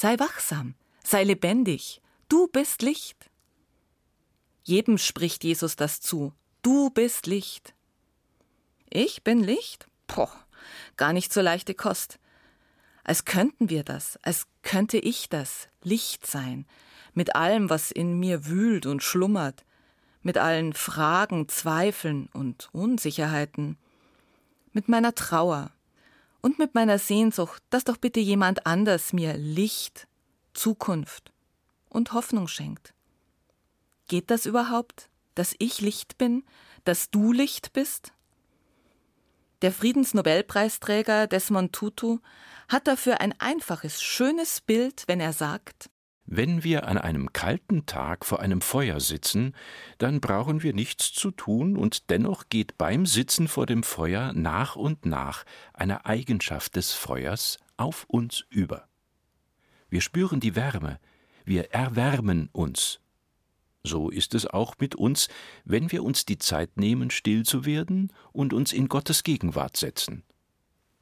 Sei 0.01 0.17
wachsam, 0.17 0.75
sei 1.03 1.25
lebendig, 1.25 2.01
du 2.29 2.47
bist 2.47 2.81
Licht. 2.83 3.29
Jedem 4.63 4.97
spricht 4.97 5.43
Jesus 5.43 5.75
das 5.75 5.99
zu, 5.99 6.31
du 6.61 6.89
bist 6.89 7.27
Licht. 7.27 7.73
Ich 8.89 9.25
bin 9.25 9.43
Licht? 9.43 9.89
Poh, 10.07 10.29
gar 10.95 11.11
nicht 11.11 11.33
so 11.33 11.41
leichte 11.41 11.73
Kost. 11.73 12.17
Als 13.03 13.25
könnten 13.25 13.69
wir 13.69 13.83
das, 13.83 14.17
als 14.21 14.47
könnte 14.61 14.97
ich 14.97 15.27
das, 15.27 15.67
Licht 15.83 16.25
sein, 16.25 16.65
mit 17.13 17.35
allem, 17.35 17.69
was 17.69 17.91
in 17.91 18.17
mir 18.21 18.45
wühlt 18.45 18.85
und 18.85 19.03
schlummert, 19.03 19.65
mit 20.21 20.37
allen 20.37 20.71
Fragen, 20.71 21.49
Zweifeln 21.49 22.29
und 22.31 22.69
Unsicherheiten, 22.71 23.77
mit 24.71 24.87
meiner 24.87 25.13
Trauer, 25.13 25.73
und 26.41 26.59
mit 26.59 26.75
meiner 26.75 26.99
Sehnsucht, 26.99 27.63
dass 27.69 27.83
doch 27.83 27.97
bitte 27.97 28.19
jemand 28.19 28.65
anders 28.65 29.13
mir 29.13 29.35
Licht, 29.37 30.07
Zukunft 30.53 31.31
und 31.89 32.13
Hoffnung 32.13 32.47
schenkt. 32.47 32.93
Geht 34.07 34.31
das 34.31 34.45
überhaupt, 34.45 35.09
dass 35.35 35.55
ich 35.59 35.81
Licht 35.81 36.17
bin, 36.17 36.43
dass 36.83 37.09
du 37.09 37.31
Licht 37.31 37.73
bist? 37.73 38.13
Der 39.61 39.71
Friedensnobelpreisträger 39.71 41.27
Desmond 41.27 41.73
Tutu 41.73 42.19
hat 42.69 42.87
dafür 42.87 43.19
ein 43.19 43.33
einfaches, 43.39 44.01
schönes 44.01 44.61
Bild, 44.61 45.03
wenn 45.07 45.19
er 45.19 45.33
sagt, 45.33 45.89
wenn 46.31 46.63
wir 46.63 46.87
an 46.87 46.99
einem 46.99 47.33
kalten 47.33 47.87
Tag 47.87 48.23
vor 48.23 48.39
einem 48.39 48.61
Feuer 48.61 48.99
sitzen, 48.99 49.55
dann 49.97 50.21
brauchen 50.21 50.61
wir 50.61 50.73
nichts 50.73 51.11
zu 51.11 51.31
tun, 51.31 51.75
und 51.75 52.11
dennoch 52.11 52.49
geht 52.49 52.77
beim 52.77 53.07
Sitzen 53.07 53.47
vor 53.47 53.65
dem 53.65 53.81
Feuer 53.81 54.31
nach 54.33 54.75
und 54.75 55.07
nach 55.07 55.43
eine 55.73 56.05
Eigenschaft 56.05 56.75
des 56.75 56.93
Feuers 56.93 57.57
auf 57.77 58.05
uns 58.07 58.45
über. 58.49 58.87
Wir 59.89 60.01
spüren 60.01 60.39
die 60.39 60.55
Wärme, 60.55 60.99
wir 61.45 61.71
erwärmen 61.71 62.49
uns. 62.51 62.99
So 63.81 64.11
ist 64.11 64.35
es 64.35 64.45
auch 64.45 64.75
mit 64.77 64.93
uns, 64.93 65.29
wenn 65.65 65.91
wir 65.91 66.03
uns 66.03 66.25
die 66.25 66.37
Zeit 66.37 66.77
nehmen, 66.77 67.09
still 67.09 67.43
zu 67.43 67.65
werden 67.65 68.13
und 68.31 68.53
uns 68.53 68.71
in 68.71 68.87
Gottes 68.87 69.23
Gegenwart 69.23 69.77
setzen. 69.77 70.23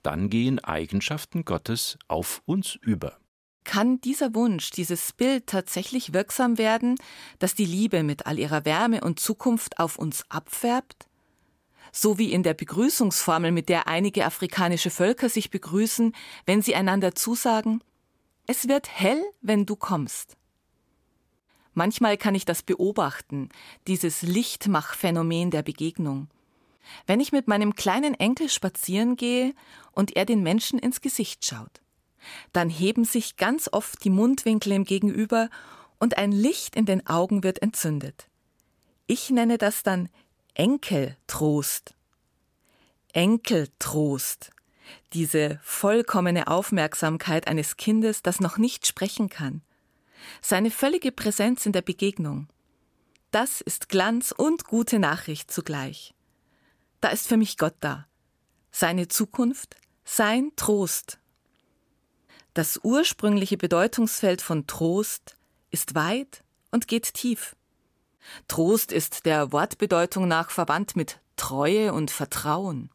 Dann 0.03 0.29
gehen 0.29 0.59
Eigenschaften 0.59 1.43
Gottes 1.43 1.99
auf 2.07 2.41
uns 2.45 2.75
über. 2.75 3.19
Kann 3.67 3.99
dieser 3.99 4.33
Wunsch, 4.33 4.71
dieses 4.71 5.11
Bild 5.11 5.45
tatsächlich 5.45 6.13
wirksam 6.13 6.57
werden, 6.57 6.95
dass 7.37 7.53
die 7.53 7.65
Liebe 7.65 8.01
mit 8.01 8.25
all 8.25 8.39
ihrer 8.39 8.63
Wärme 8.63 9.01
und 9.01 9.19
Zukunft 9.19 9.77
auf 9.77 9.99
uns 9.99 10.23
abfärbt? 10.29 11.09
So 11.91 12.17
wie 12.17 12.31
in 12.31 12.43
der 12.43 12.53
Begrüßungsformel, 12.53 13.51
mit 13.51 13.67
der 13.67 13.89
einige 13.89 14.25
afrikanische 14.25 14.89
Völker 14.89 15.27
sich 15.27 15.51
begrüßen, 15.51 16.15
wenn 16.45 16.61
sie 16.61 16.75
einander 16.75 17.13
zusagen, 17.13 17.83
es 18.45 18.69
wird 18.69 18.87
hell, 18.89 19.21
wenn 19.41 19.65
du 19.65 19.75
kommst. 19.75 20.37
Manchmal 21.73 22.15
kann 22.15 22.35
ich 22.35 22.45
das 22.45 22.63
beobachten, 22.63 23.49
dieses 23.85 24.21
Lichtmachphänomen 24.21 25.51
der 25.51 25.61
Begegnung. 25.61 26.29
Wenn 27.05 27.19
ich 27.19 27.33
mit 27.33 27.49
meinem 27.49 27.75
kleinen 27.75 28.13
Enkel 28.13 28.47
spazieren 28.47 29.17
gehe 29.17 29.53
und 29.91 30.15
er 30.15 30.23
den 30.23 30.41
Menschen 30.41 30.79
ins 30.79 31.01
Gesicht 31.01 31.45
schaut 31.45 31.81
dann 32.53 32.69
heben 32.69 33.05
sich 33.05 33.37
ganz 33.37 33.69
oft 33.71 34.03
die 34.03 34.09
Mundwinkel 34.09 34.71
im 34.73 34.83
Gegenüber 34.83 35.49
und 35.99 36.17
ein 36.17 36.31
Licht 36.31 36.75
in 36.75 36.85
den 36.85 37.05
Augen 37.07 37.43
wird 37.43 37.61
entzündet. 37.61 38.27
Ich 39.07 39.29
nenne 39.29 39.57
das 39.57 39.83
dann 39.83 40.09
Enkeltrost. 40.53 41.95
Enkeltrost. 43.13 44.51
Diese 45.13 45.59
vollkommene 45.63 46.47
Aufmerksamkeit 46.47 47.47
eines 47.47 47.77
Kindes, 47.77 48.21
das 48.21 48.39
noch 48.39 48.57
nicht 48.57 48.85
sprechen 48.87 49.29
kann. 49.29 49.61
Seine 50.41 50.71
völlige 50.71 51.11
Präsenz 51.11 51.65
in 51.65 51.71
der 51.71 51.81
Begegnung. 51.81 52.47
Das 53.31 53.61
ist 53.61 53.89
Glanz 53.89 54.31
und 54.31 54.65
gute 54.65 54.99
Nachricht 54.99 55.51
zugleich. 55.51 56.13
Da 57.01 57.09
ist 57.09 57.27
für 57.27 57.37
mich 57.37 57.57
Gott 57.57 57.75
da. 57.79 58.07
Seine 58.71 59.07
Zukunft, 59.07 59.75
sein 60.03 60.51
Trost. 60.55 61.19
Das 62.57 62.79
ursprüngliche 62.81 63.55
Bedeutungsfeld 63.55 64.41
von 64.41 64.65
Trost 64.65 65.37
ist 65.69 65.93
weit 65.93 66.43
und 66.71 66.87
geht 66.87 67.13
tief. 67.13 67.55
Trost 68.47 68.91
ist 68.91 69.27
der 69.27 69.51
Wortbedeutung 69.51 70.27
nach 70.27 70.49
verwandt 70.49 70.95
mit 70.95 71.19
Treue 71.35 71.93
und 71.93 72.09
Vertrauen. 72.09 72.89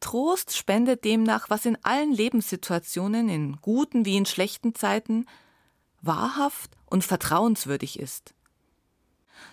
Trost 0.00 0.54
spendet 0.54 1.06
demnach, 1.06 1.48
was 1.48 1.64
in 1.64 1.82
allen 1.84 2.12
Lebenssituationen, 2.12 3.30
in 3.30 3.56
guten 3.62 4.04
wie 4.04 4.18
in 4.18 4.26
schlechten 4.26 4.74
Zeiten, 4.74 5.24
wahrhaft 6.02 6.72
und 6.84 7.02
vertrauenswürdig 7.02 7.98
ist. 7.98 8.34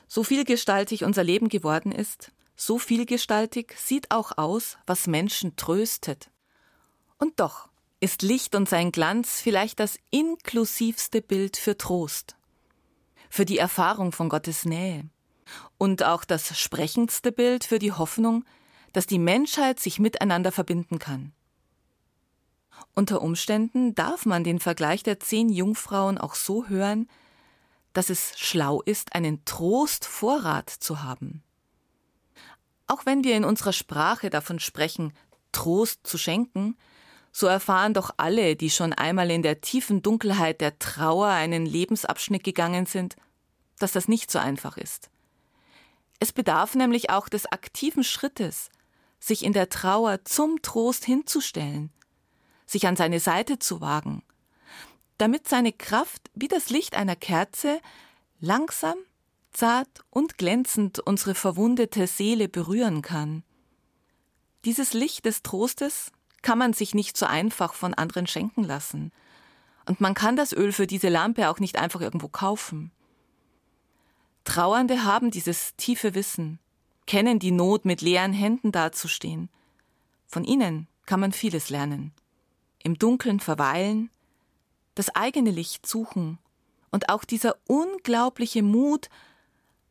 So 0.06 0.26
vielgestaltig 0.26 1.06
unser 1.06 1.24
Leben 1.24 1.48
geworden 1.48 1.94
ist, 1.94 2.34
so 2.58 2.78
vielgestaltig 2.78 3.74
sieht 3.78 4.12
auch 4.12 4.38
aus, 4.38 4.78
was 4.86 5.08
Menschen 5.08 5.56
tröstet. 5.56 6.30
Und 7.18 7.40
doch 7.40 7.70
ist 8.06 8.22
Licht 8.22 8.54
und 8.54 8.70
sein 8.70 8.92
Glanz 8.92 9.42
vielleicht 9.42 9.80
das 9.80 9.98
inklusivste 10.12 11.24
Bild 11.24 11.58
für 11.58 11.76
Trost, 11.76 12.36
für 13.32 13.46
die 13.46 13.58
Erfahrung 13.58 14.12
von 14.12 14.30
Gottes 14.30 14.64
Nähe 14.64 15.10
und 15.80 16.04
auch 16.04 16.24
das 16.24 16.56
sprechendste 16.56 17.32
Bild 17.32 17.64
für 17.64 17.80
die 17.80 17.94
Hoffnung, 17.94 18.46
dass 18.94 19.08
die 19.08 19.18
Menschheit 19.18 19.80
sich 19.80 19.98
miteinander 19.98 20.52
verbinden 20.52 21.00
kann. 21.00 21.34
Unter 22.94 23.24
Umständen 23.24 23.96
darf 23.96 24.28
man 24.28 24.44
den 24.44 24.60
Vergleich 24.60 25.02
der 25.02 25.20
zehn 25.20 25.50
Jungfrauen 25.50 26.20
auch 26.20 26.36
so 26.36 26.68
hören, 26.68 27.10
dass 27.94 28.12
es 28.12 28.38
schlau 28.38 28.84
ist, 28.84 29.16
einen 29.16 29.44
Trostvorrat 29.46 30.70
zu 30.70 31.02
haben. 31.02 31.42
Auch 32.86 33.08
wenn 33.08 33.24
wir 33.24 33.36
in 33.36 33.46
unserer 33.46 33.74
Sprache 33.74 34.30
davon 34.30 34.60
sprechen, 34.60 35.12
Trost 35.52 36.06
zu 36.06 36.20
schenken, 36.20 36.78
so 37.38 37.48
erfahren 37.48 37.94
doch 37.94 38.12
alle, 38.16 38.56
die 38.56 38.70
schon 38.70 38.94
einmal 38.94 39.30
in 39.30 39.42
der 39.42 39.60
tiefen 39.60 40.02
Dunkelheit 40.02 40.62
der 40.62 40.80
Trauer 40.80 41.28
einen 41.28 41.66
Lebensabschnitt 41.66 42.46
gegangen 42.46 42.86
sind, 42.86 43.18
dass 43.78 43.92
das 43.92 44.08
nicht 44.08 44.32
so 44.32 44.40
einfach 44.40 44.78
ist. 44.78 45.10
Es 46.22 46.32
bedarf 46.32 46.76
nämlich 46.76 47.10
auch 47.10 47.28
des 47.28 47.46
aktiven 47.46 48.06
Schrittes, 48.06 48.70
sich 49.20 49.44
in 49.44 49.52
der 49.52 49.68
Trauer 49.68 50.24
zum 50.24 50.62
Trost 50.62 51.04
hinzustellen, 51.04 51.92
sich 52.66 52.88
an 52.88 52.96
seine 52.96 53.20
Seite 53.20 53.60
zu 53.60 53.82
wagen, 53.82 54.24
damit 55.18 55.50
seine 55.50 55.74
Kraft 55.74 56.32
wie 56.36 56.48
das 56.48 56.70
Licht 56.70 56.96
einer 56.96 57.18
Kerze 57.18 57.82
langsam, 58.40 58.96
zart 59.52 60.06
und 60.10 60.38
glänzend 60.38 61.02
unsere 61.02 61.36
verwundete 61.36 62.08
Seele 62.08 62.48
berühren 62.48 63.02
kann. 63.02 63.44
Dieses 64.64 64.94
Licht 64.94 65.26
des 65.26 65.44
Trostes 65.44 66.14
kann 66.46 66.60
man 66.60 66.74
sich 66.74 66.94
nicht 66.94 67.18
so 67.18 67.26
einfach 67.26 67.74
von 67.74 67.96
anderen 67.96 68.28
schenken 68.28 68.64
lassen. 68.64 69.12
Und 69.88 70.00
man 70.00 70.14
kann 70.14 70.36
das 70.36 70.54
Öl 70.54 70.72
für 70.72 70.86
diese 70.86 71.10
Lampe 71.10 71.50
auch 71.50 71.60
nicht 71.60 71.76
einfach 71.76 72.02
irgendwo 72.02 72.28
kaufen. 72.28 72.92
Trauernde 74.44 75.04
haben 75.04 75.32
dieses 75.32 75.76
tiefe 75.76 76.14
Wissen, 76.14 76.60
kennen 77.08 77.40
die 77.40 77.50
Not, 77.50 77.86
mit 77.86 78.02
leeren 78.02 78.32
Händen 78.32 78.72
dazustehen. 78.72 79.50
Von 80.28 80.44
ihnen 80.44 80.88
kann 81.08 81.20
man 81.20 81.32
vieles 81.32 81.72
lernen. 81.72 82.14
Im 82.84 83.00
Dunkeln 83.00 83.40
verweilen, 83.40 84.12
das 84.94 85.10
eigene 85.16 85.50
Licht 85.50 85.88
suchen 85.88 86.38
und 86.92 87.10
auch 87.10 87.24
dieser 87.24 87.56
unglaubliche 87.66 88.62
Mut, 88.62 89.10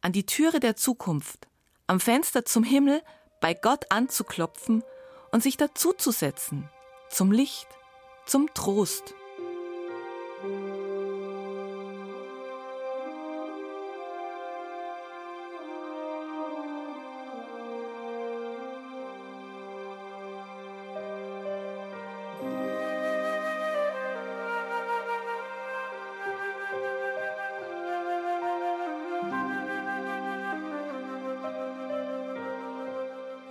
an 0.02 0.12
die 0.12 0.24
Türe 0.24 0.60
der 0.60 0.76
Zukunft, 0.76 1.48
am 1.88 1.98
Fenster 1.98 2.44
zum 2.44 2.62
Himmel 2.62 3.02
bei 3.40 3.54
Gott 3.54 3.90
anzuklopfen 3.90 4.84
und 5.34 5.42
sich 5.42 5.56
dazuzusetzen, 5.56 6.68
zum 7.10 7.32
Licht, 7.32 7.66
zum 8.24 8.54
Trost. 8.54 9.14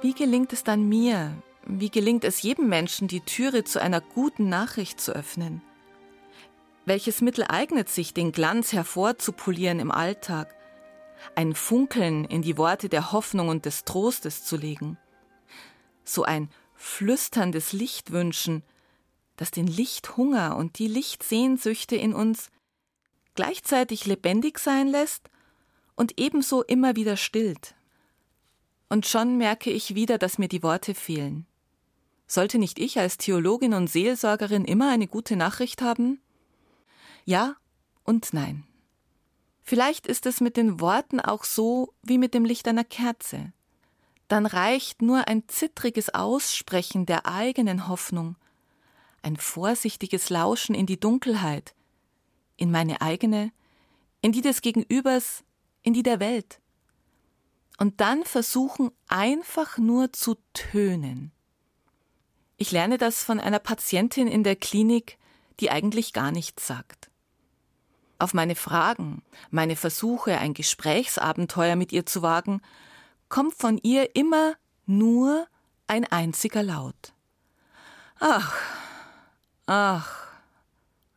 Wie 0.01 0.13
gelingt 0.13 0.53
es 0.53 0.63
dann 0.63 0.87
mir, 0.87 1.35
wie 1.79 1.89
gelingt 1.89 2.23
es 2.23 2.41
jedem 2.41 2.69
Menschen, 2.69 3.07
die 3.07 3.21
Türe 3.21 3.63
zu 3.63 3.81
einer 3.81 4.01
guten 4.01 4.49
Nachricht 4.49 4.99
zu 4.99 5.13
öffnen? 5.13 5.61
Welches 6.85 7.21
Mittel 7.21 7.45
eignet 7.47 7.89
sich, 7.89 8.13
den 8.13 8.31
Glanz 8.31 8.73
hervorzupolieren 8.73 9.79
im 9.79 9.91
Alltag, 9.91 10.53
ein 11.35 11.55
Funkeln 11.55 12.25
in 12.25 12.41
die 12.41 12.57
Worte 12.57 12.89
der 12.89 13.11
Hoffnung 13.11 13.47
und 13.47 13.65
des 13.65 13.85
Trostes 13.85 14.43
zu 14.43 14.57
legen? 14.57 14.97
So 16.03 16.23
ein 16.23 16.49
flüsterndes 16.75 17.71
Licht 17.71 18.11
wünschen, 18.11 18.63
das 19.37 19.51
den 19.51 19.67
Lichthunger 19.67 20.57
und 20.57 20.77
die 20.79 20.87
Lichtsehnsüchte 20.87 21.95
in 21.95 22.13
uns 22.13 22.51
gleichzeitig 23.35 24.05
lebendig 24.05 24.59
sein 24.59 24.87
lässt 24.87 25.29
und 25.95 26.19
ebenso 26.19 26.61
immer 26.61 26.95
wieder 26.95 27.17
stillt. 27.17 27.75
Und 28.89 29.07
schon 29.07 29.37
merke 29.37 29.71
ich 29.71 29.95
wieder, 29.95 30.17
dass 30.17 30.37
mir 30.37 30.49
die 30.49 30.61
Worte 30.61 30.93
fehlen. 30.93 31.47
Sollte 32.27 32.57
nicht 32.57 32.79
ich 32.79 32.99
als 32.99 33.17
Theologin 33.17 33.73
und 33.73 33.87
Seelsorgerin 33.87 34.65
immer 34.65 34.91
eine 34.91 35.07
gute 35.07 35.35
Nachricht 35.35 35.81
haben? 35.81 36.21
Ja 37.25 37.55
und 38.03 38.33
nein. 38.33 38.63
Vielleicht 39.61 40.07
ist 40.07 40.25
es 40.25 40.41
mit 40.41 40.57
den 40.57 40.79
Worten 40.81 41.19
auch 41.19 41.43
so 41.43 41.93
wie 42.01 42.17
mit 42.17 42.33
dem 42.33 42.43
Licht 42.43 42.67
einer 42.67 42.83
Kerze. 42.83 43.53
Dann 44.27 44.45
reicht 44.45 45.01
nur 45.01 45.27
ein 45.27 45.47
zittriges 45.47 46.13
Aussprechen 46.13 47.05
der 47.05 47.25
eigenen 47.25 47.87
Hoffnung, 47.87 48.35
ein 49.21 49.37
vorsichtiges 49.37 50.29
Lauschen 50.29 50.75
in 50.75 50.85
die 50.85 50.99
Dunkelheit, 50.99 51.75
in 52.57 52.71
meine 52.71 53.01
eigene, 53.01 53.51
in 54.21 54.31
die 54.31 54.41
des 54.41 54.61
Gegenübers, 54.61 55.43
in 55.81 55.93
die 55.93 56.03
der 56.03 56.19
Welt 56.19 56.59
und 57.77 57.99
dann 58.01 58.23
versuchen 58.23 58.91
einfach 59.07 59.77
nur 59.77 60.13
zu 60.13 60.35
tönen. 60.53 61.31
Ich 62.57 62.71
lerne 62.71 62.97
das 62.97 63.23
von 63.23 63.39
einer 63.39 63.59
Patientin 63.59 64.27
in 64.27 64.43
der 64.43 64.55
Klinik, 64.55 65.17
die 65.59 65.71
eigentlich 65.71 66.13
gar 66.13 66.31
nichts 66.31 66.67
sagt. 66.67 67.09
Auf 68.19 68.33
meine 68.33 68.55
Fragen, 68.55 69.21
meine 69.49 69.75
Versuche, 69.75 70.37
ein 70.37 70.53
Gesprächsabenteuer 70.53 71.75
mit 71.75 71.91
ihr 71.91 72.05
zu 72.05 72.21
wagen, 72.21 72.61
kommt 73.27 73.55
von 73.55 73.77
ihr 73.79 74.15
immer 74.15 74.53
nur 74.85 75.47
ein 75.87 76.05
einziger 76.05 76.63
Laut. 76.63 77.13
Ach, 78.19 78.55
ach, 79.65 80.27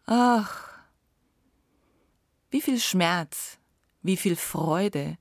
ach. 0.06 0.62
Wie 2.50 2.60
viel 2.62 2.80
Schmerz, 2.80 3.58
wie 4.02 4.16
viel 4.16 4.36
Freude, 4.36 5.18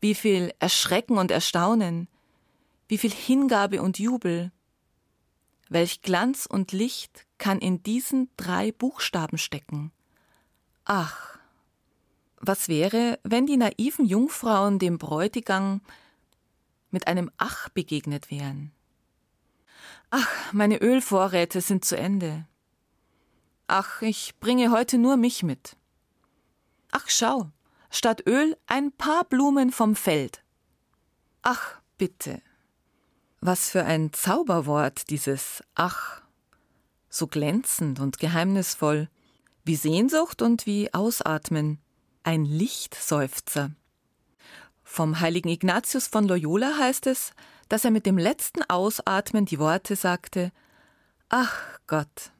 wie 0.00 0.14
viel 0.14 0.52
Erschrecken 0.58 1.16
und 1.16 1.30
Erstaunen, 1.30 2.08
wie 2.88 2.98
viel 2.98 3.12
Hingabe 3.12 3.80
und 3.80 3.98
Jubel. 3.98 4.52
Welch 5.74 6.02
Glanz 6.02 6.46
und 6.46 6.70
Licht 6.70 7.26
kann 7.36 7.58
in 7.58 7.82
diesen 7.82 8.30
drei 8.36 8.70
Buchstaben 8.70 9.38
stecken. 9.38 9.90
Ach, 10.84 11.36
was 12.36 12.68
wäre, 12.68 13.18
wenn 13.24 13.46
die 13.46 13.56
naiven 13.56 14.06
Jungfrauen 14.06 14.78
dem 14.78 14.98
Bräutigam 14.98 15.80
mit 16.92 17.08
einem 17.08 17.28
Ach 17.38 17.68
begegnet 17.70 18.30
wären? 18.30 18.70
Ach, 20.10 20.52
meine 20.52 20.80
Ölvorräte 20.80 21.60
sind 21.60 21.84
zu 21.84 21.96
Ende. 21.96 22.46
Ach, 23.66 24.00
ich 24.00 24.38
bringe 24.38 24.70
heute 24.70 24.96
nur 24.96 25.16
mich 25.16 25.42
mit. 25.42 25.76
Ach, 26.92 27.08
schau, 27.08 27.50
statt 27.90 28.22
Öl 28.28 28.56
ein 28.68 28.92
paar 28.92 29.24
Blumen 29.24 29.72
vom 29.72 29.96
Feld. 29.96 30.44
Ach, 31.42 31.80
bitte. 31.98 32.42
Was 33.46 33.68
für 33.68 33.84
ein 33.84 34.10
Zauberwort 34.14 35.10
dieses 35.10 35.62
Ach. 35.74 36.22
So 37.10 37.26
glänzend 37.26 38.00
und 38.00 38.18
geheimnisvoll, 38.18 39.10
wie 39.64 39.76
Sehnsucht 39.76 40.40
und 40.40 40.64
wie 40.64 40.94
Ausatmen, 40.94 41.78
ein 42.22 42.46
Lichtseufzer. 42.46 43.72
Vom 44.82 45.20
heiligen 45.20 45.50
Ignatius 45.50 46.06
von 46.06 46.26
Loyola 46.26 46.78
heißt 46.78 47.06
es, 47.06 47.34
dass 47.68 47.84
er 47.84 47.90
mit 47.90 48.06
dem 48.06 48.16
letzten 48.16 48.62
Ausatmen 48.62 49.44
die 49.44 49.58
Worte 49.58 49.94
sagte 49.94 50.50
Ach 51.28 51.78
Gott. 51.86 52.32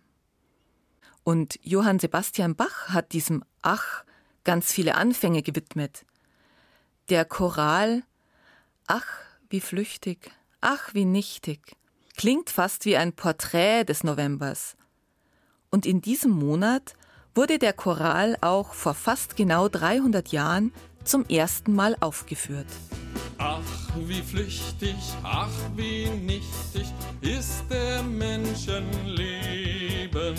Und 1.23 1.59
Johann 1.61 1.99
Sebastian 1.99 2.57
Bach 2.57 2.89
hat 2.89 3.13
diesem 3.13 3.45
Ach 3.61 4.07
ganz 4.43 4.73
viele 4.73 4.95
Anfänge 4.95 5.43
gewidmet. 5.43 6.07
Der 7.11 7.27
Choral 7.27 8.05
Ach, 8.87 9.07
wie 9.51 9.61
flüchtig, 9.61 10.33
ach, 10.65 10.95
wie 10.95 11.05
nichtig, 11.05 11.77
klingt 12.17 12.51
fast 12.51 12.87
wie 12.87 12.97
ein 12.97 13.13
Porträt 13.13 13.85
des 13.85 14.03
Novembers. 14.03 14.77
Und 15.71 15.87
in 15.87 16.01
diesem 16.01 16.33
Monat 16.33 16.95
wurde 17.35 17.59
der 17.59 17.75
Choral 17.75 18.39
auch 18.41 18.73
vor 18.73 18.95
fast 18.95 19.37
genau 19.37 19.69
300 19.69 20.29
Jahren 20.29 20.73
zum 21.05 21.27
ersten 21.27 21.75
Mal 21.75 21.97
aufgeführt. 22.01 22.69
Ach, 23.37 23.61
wie 24.07 24.23
flüchtig, 24.23 24.97
ach, 25.23 25.51
wie 25.77 26.09
nichtig 26.09 26.87
ist 27.21 27.65
der 27.69 28.03
Menschenleben. 28.03 30.39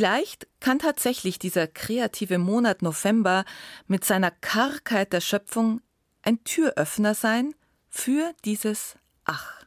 Vielleicht 0.00 0.46
kann 0.60 0.78
tatsächlich 0.78 1.38
dieser 1.38 1.66
kreative 1.66 2.38
Monat 2.38 2.80
November 2.80 3.44
mit 3.86 4.02
seiner 4.02 4.30
Kargheit 4.30 5.12
der 5.12 5.20
Schöpfung 5.20 5.82
ein 6.22 6.42
Türöffner 6.42 7.14
sein 7.14 7.54
für 7.90 8.32
dieses 8.46 8.94
Ach. 9.26 9.62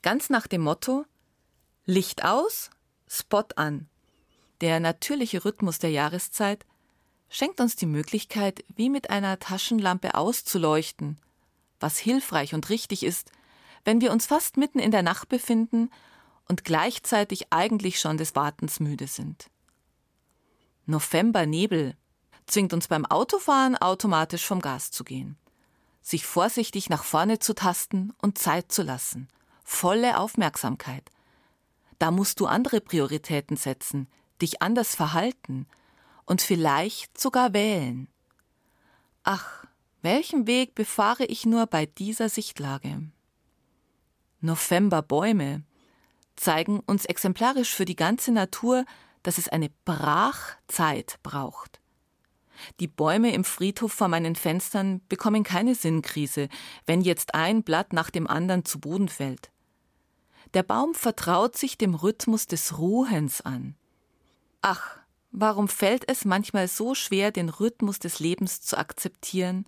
Ganz 0.00 0.30
nach 0.30 0.46
dem 0.46 0.60
Motto 0.60 1.06
Licht 1.86 2.24
aus, 2.24 2.70
Spot 3.08 3.42
an. 3.56 3.88
Der 4.60 4.78
natürliche 4.78 5.44
Rhythmus 5.44 5.80
der 5.80 5.90
Jahreszeit 5.90 6.64
schenkt 7.28 7.60
uns 7.60 7.74
die 7.74 7.86
Möglichkeit, 7.86 8.64
wie 8.76 8.88
mit 8.88 9.10
einer 9.10 9.40
Taschenlampe 9.40 10.14
auszuleuchten, 10.14 11.18
was 11.80 11.98
hilfreich 11.98 12.54
und 12.54 12.70
richtig 12.70 13.02
ist, 13.02 13.32
wenn 13.84 14.00
wir 14.00 14.12
uns 14.12 14.26
fast 14.26 14.56
mitten 14.56 14.78
in 14.78 14.92
der 14.92 15.02
Nacht 15.02 15.28
befinden 15.28 15.90
und 16.46 16.62
gleichzeitig 16.62 17.52
eigentlich 17.52 17.98
schon 17.98 18.18
des 18.18 18.36
Wartens 18.36 18.78
müde 18.78 19.08
sind. 19.08 19.50
Novembernebel 20.86 21.96
zwingt 22.46 22.72
uns 22.72 22.88
beim 22.88 23.06
Autofahren 23.06 23.76
automatisch 23.76 24.44
vom 24.44 24.60
Gas 24.60 24.90
zu 24.90 25.04
gehen, 25.04 25.36
sich 26.02 26.26
vorsichtig 26.26 26.90
nach 26.90 27.04
vorne 27.04 27.38
zu 27.38 27.54
tasten 27.54 28.12
und 28.20 28.38
Zeit 28.38 28.70
zu 28.70 28.82
lassen, 28.82 29.28
volle 29.64 30.18
Aufmerksamkeit. 30.18 31.10
Da 31.98 32.10
musst 32.10 32.40
du 32.40 32.46
andere 32.46 32.80
Prioritäten 32.80 33.56
setzen, 33.56 34.08
dich 34.42 34.60
anders 34.60 34.94
verhalten 34.94 35.66
und 36.26 36.42
vielleicht 36.42 37.18
sogar 37.18 37.52
wählen. 37.54 38.08
Ach, 39.22 39.64
welchen 40.02 40.46
Weg 40.46 40.74
befahre 40.74 41.24
ich 41.24 41.46
nur 41.46 41.66
bei 41.66 41.86
dieser 41.86 42.28
Sichtlage? 42.28 43.10
Novemberbäume 44.40 45.62
zeigen 46.36 46.80
uns 46.80 47.06
exemplarisch 47.06 47.72
für 47.74 47.86
die 47.86 47.96
ganze 47.96 48.32
Natur, 48.32 48.84
dass 49.24 49.38
es 49.38 49.48
eine 49.48 49.70
Brachzeit 49.84 51.18
braucht. 51.24 51.80
Die 52.78 52.86
Bäume 52.86 53.34
im 53.34 53.42
Friedhof 53.42 53.92
vor 53.92 54.06
meinen 54.06 54.36
Fenstern 54.36 55.00
bekommen 55.08 55.42
keine 55.42 55.74
Sinnkrise, 55.74 56.48
wenn 56.86 57.00
jetzt 57.00 57.34
ein 57.34 57.64
Blatt 57.64 57.92
nach 57.92 58.10
dem 58.10 58.28
anderen 58.28 58.64
zu 58.64 58.78
Boden 58.78 59.08
fällt. 59.08 59.50
Der 60.52 60.62
Baum 60.62 60.94
vertraut 60.94 61.56
sich 61.56 61.76
dem 61.78 61.94
Rhythmus 61.94 62.46
des 62.46 62.78
Ruhens 62.78 63.40
an. 63.40 63.74
Ach, 64.62 64.98
warum 65.32 65.68
fällt 65.68 66.08
es 66.08 66.24
manchmal 66.24 66.68
so 66.68 66.94
schwer, 66.94 67.32
den 67.32 67.48
Rhythmus 67.48 67.98
des 67.98 68.20
Lebens 68.20 68.60
zu 68.60 68.78
akzeptieren 68.78 69.66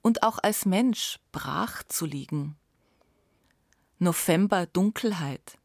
und 0.00 0.22
auch 0.22 0.38
als 0.38 0.64
Mensch 0.64 1.18
brach 1.30 1.82
zu 1.88 2.06
liegen? 2.06 2.56
November 3.98 4.66
Dunkelheit. 4.66 5.58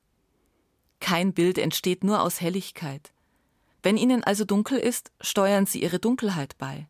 Kein 1.00 1.34
Bild 1.34 1.58
entsteht 1.58 2.04
nur 2.04 2.22
aus 2.22 2.42
Helligkeit. 2.42 3.14
Wenn 3.82 3.98
ihnen 3.98 4.24
also 4.24 4.44
dunkel 4.44 4.78
ist, 4.78 5.12
steuern 5.22 5.66
sie 5.66 5.82
ihre 5.82 6.00
Dunkelheit 6.00 6.58
bei. 6.58 6.88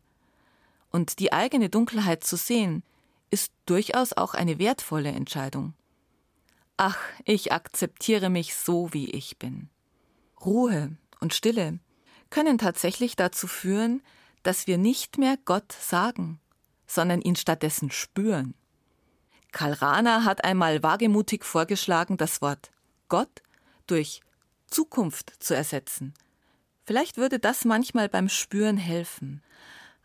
Und 0.90 1.20
die 1.20 1.32
eigene 1.32 1.68
Dunkelheit 1.68 2.24
zu 2.24 2.36
sehen, 2.36 2.82
ist 3.30 3.52
durchaus 3.66 4.12
auch 4.12 4.34
eine 4.34 4.58
wertvolle 4.58 5.10
Entscheidung. 5.10 5.74
Ach, 6.76 6.98
ich 7.24 7.52
akzeptiere 7.52 8.28
mich 8.28 8.56
so, 8.56 8.92
wie 8.92 9.10
ich 9.10 9.38
bin. 9.38 9.68
Ruhe 10.44 10.96
und 11.20 11.34
Stille 11.34 11.78
können 12.28 12.58
tatsächlich 12.58 13.14
dazu 13.14 13.46
führen, 13.46 14.02
dass 14.42 14.66
wir 14.66 14.78
nicht 14.78 15.18
mehr 15.18 15.36
Gott 15.44 15.72
sagen, 15.72 16.40
sondern 16.86 17.20
ihn 17.20 17.36
stattdessen 17.36 17.90
spüren. 17.90 18.54
Karl 19.52 19.74
Rahner 19.74 20.24
hat 20.24 20.44
einmal 20.44 20.82
wagemutig 20.82 21.44
vorgeschlagen, 21.44 22.16
das 22.16 22.40
Wort 22.40 22.70
Gott 23.08 23.42
durch 23.86 24.22
Zukunft 24.66 25.34
zu 25.38 25.54
ersetzen– 25.54 26.14
Vielleicht 26.90 27.18
würde 27.18 27.38
das 27.38 27.64
manchmal 27.64 28.08
beim 28.08 28.28
Spüren 28.28 28.76
helfen. 28.76 29.44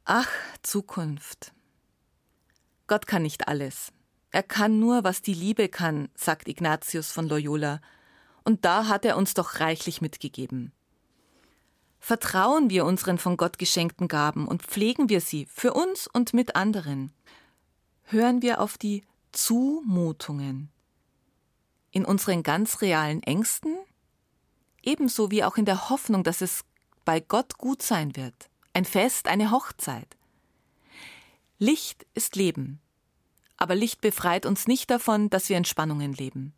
Ach, 0.03 0.29
Zukunft. 0.61 1.51
Gott 2.85 3.07
kann 3.07 3.23
nicht 3.23 3.47
alles. 3.47 3.91
Er 4.29 4.43
kann 4.43 4.79
nur, 4.79 5.03
was 5.03 5.23
die 5.23 5.33
Liebe 5.33 5.67
kann, 5.67 6.09
sagt 6.13 6.47
Ignatius 6.47 7.09
von 7.09 7.27
Loyola. 7.27 7.81
Und 8.43 8.65
da 8.65 8.87
hat 8.87 9.03
er 9.03 9.17
uns 9.17 9.33
doch 9.33 9.59
reichlich 9.59 9.99
mitgegeben. 9.99 10.73
Vertrauen 11.97 12.69
wir 12.69 12.85
unseren 12.85 13.17
von 13.17 13.35
Gott 13.35 13.57
geschenkten 13.57 14.07
Gaben 14.07 14.47
und 14.47 14.61
pflegen 14.61 15.09
wir 15.09 15.21
sie 15.21 15.47
für 15.47 15.73
uns 15.73 16.05
und 16.05 16.35
mit 16.35 16.55
anderen. 16.55 17.11
Hören 18.03 18.43
wir 18.43 18.61
auf 18.61 18.77
die 18.77 19.03
Zumutungen. 19.31 20.69
In 21.89 22.05
unseren 22.05 22.43
ganz 22.43 22.83
realen 22.83 23.23
Ängsten, 23.23 23.75
ebenso 24.83 25.31
wie 25.31 25.43
auch 25.43 25.57
in 25.57 25.65
der 25.65 25.89
Hoffnung, 25.89 26.23
dass 26.23 26.41
es 26.41 26.63
bei 27.05 27.19
Gott 27.19 27.57
gut 27.57 27.81
sein 27.81 28.15
wird. 28.15 28.49
Ein 28.73 28.85
Fest, 28.85 29.27
eine 29.27 29.51
Hochzeit. 29.51 30.17
Licht 31.57 32.05
ist 32.13 32.35
Leben. 32.35 32.81
Aber 33.57 33.75
Licht 33.75 34.01
befreit 34.01 34.45
uns 34.45 34.67
nicht 34.67 34.89
davon, 34.89 35.29
dass 35.29 35.47
wir 35.47 35.57
in 35.57 35.63
Spannungen 35.63 36.13
leben. 36.13 36.53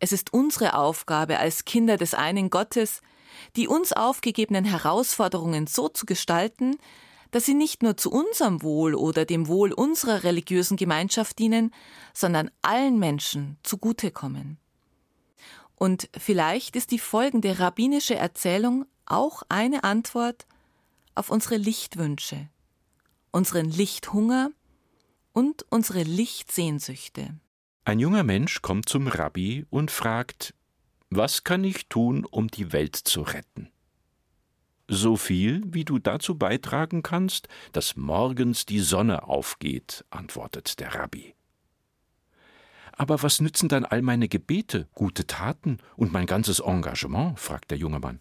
Es 0.00 0.12
ist 0.12 0.32
unsere 0.32 0.74
Aufgabe 0.74 1.38
als 1.38 1.64
Kinder 1.64 1.96
des 1.96 2.12
einen 2.12 2.50
Gottes, 2.50 3.00
die 3.56 3.68
uns 3.68 3.92
aufgegebenen 3.92 4.64
Herausforderungen 4.64 5.66
so 5.66 5.88
zu 5.88 6.06
gestalten, 6.06 6.76
dass 7.30 7.46
sie 7.46 7.54
nicht 7.54 7.82
nur 7.82 7.96
zu 7.96 8.10
unserem 8.10 8.62
Wohl 8.62 8.94
oder 8.94 9.24
dem 9.24 9.48
Wohl 9.48 9.72
unserer 9.72 10.24
religiösen 10.24 10.76
Gemeinschaft 10.76 11.38
dienen, 11.38 11.74
sondern 12.14 12.50
allen 12.62 12.98
Menschen 12.98 13.58
zugutekommen. 13.62 14.58
Und 15.74 16.08
vielleicht 16.16 16.74
ist 16.74 16.90
die 16.90 16.98
folgende 16.98 17.58
rabbinische 17.58 18.16
Erzählung 18.16 18.86
auch 19.10 19.42
eine 19.48 19.84
Antwort 19.84 20.46
auf 21.14 21.30
unsere 21.30 21.56
Lichtwünsche, 21.56 22.48
unseren 23.30 23.70
Lichthunger 23.70 24.50
und 25.32 25.64
unsere 25.70 26.02
Lichtsehnsüchte. 26.02 27.34
Ein 27.84 28.00
junger 28.00 28.22
Mensch 28.22 28.62
kommt 28.62 28.88
zum 28.88 29.08
Rabbi 29.08 29.66
und 29.70 29.90
fragt, 29.90 30.54
was 31.10 31.42
kann 31.42 31.64
ich 31.64 31.88
tun, 31.88 32.24
um 32.24 32.48
die 32.48 32.72
Welt 32.72 32.96
zu 32.96 33.22
retten? 33.22 33.70
So 34.88 35.16
viel, 35.16 35.62
wie 35.66 35.84
du 35.84 35.98
dazu 35.98 36.36
beitragen 36.36 37.02
kannst, 37.02 37.48
dass 37.72 37.96
morgens 37.96 38.64
die 38.66 38.80
Sonne 38.80 39.24
aufgeht, 39.24 40.04
antwortet 40.10 40.80
der 40.80 40.94
Rabbi. 40.94 41.34
Aber 42.92 43.22
was 43.22 43.40
nützen 43.40 43.68
dann 43.68 43.84
all 43.84 44.02
meine 44.02 44.28
Gebete, 44.28 44.88
gute 44.94 45.26
Taten 45.26 45.78
und 45.96 46.12
mein 46.12 46.26
ganzes 46.26 46.60
Engagement? 46.60 47.38
fragt 47.38 47.70
der 47.70 47.78
junge 47.78 48.00
Mann. 48.00 48.20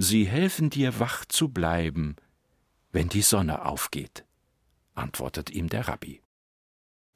Sie 0.00 0.28
helfen 0.28 0.70
dir 0.70 1.00
wach 1.00 1.24
zu 1.24 1.48
bleiben, 1.48 2.14
wenn 2.92 3.08
die 3.08 3.20
Sonne 3.20 3.64
aufgeht, 3.64 4.24
antwortet 4.94 5.50
ihm 5.50 5.68
der 5.68 5.88
Rabbi. 5.88 6.22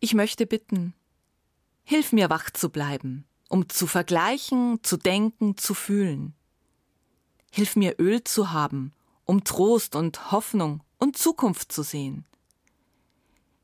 Ich 0.01 0.15
möchte 0.15 0.47
bitten, 0.47 0.93
hilf 1.85 2.11
mir 2.11 2.29
wach 2.29 2.51
zu 2.51 2.71
bleiben, 2.71 3.25
um 3.49 3.69
zu 3.69 3.87
vergleichen, 3.87 4.81
zu 4.83 4.97
denken, 4.97 5.57
zu 5.57 5.75
fühlen. 5.75 6.35
Hilf 7.53 7.77
mir 7.77 8.01
Öl 8.01 8.25
zu 8.25 8.51
haben, 8.51 8.93
um 9.27 9.45
Trost 9.45 9.95
und 9.95 10.33
Hoffnung 10.33 10.83
und 10.99 11.17
Zukunft 11.17 11.71
zu 11.71 11.85
sehen. 11.85 12.27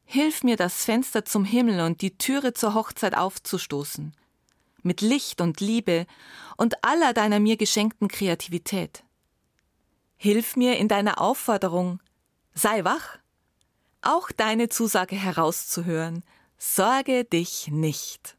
Hilf 0.05 0.45
mir, 0.45 0.57
das 0.57 0.85
Fenster 0.85 1.25
zum 1.25 1.45
Himmel 1.45 1.81
und 1.81 2.03
die 2.03 2.17
Türe 2.17 2.55
zur 2.55 2.75
Hochzeit 2.75 3.17
aufzustoßen, 3.17 4.13
mit 4.85 5.01
Licht 5.01 5.41
und 5.41 5.61
Liebe 5.61 6.07
und 6.57 6.85
aller 6.85 7.13
deiner 7.15 7.41
mir 7.41 7.57
geschenkten 7.57 8.07
Kreativität. 8.07 9.03
Hilf 10.19 10.57
mir 10.57 10.77
in 10.79 10.89
deiner 10.89 11.21
Aufforderung, 11.21 12.01
sei 12.53 12.85
wach, 12.85 13.19
auch 14.03 14.31
deine 14.33 14.69
Zusage 14.69 15.17
herauszuhören, 15.17 16.25
sorge 16.59 17.25
dich 17.25 17.69
nicht. 17.69 18.38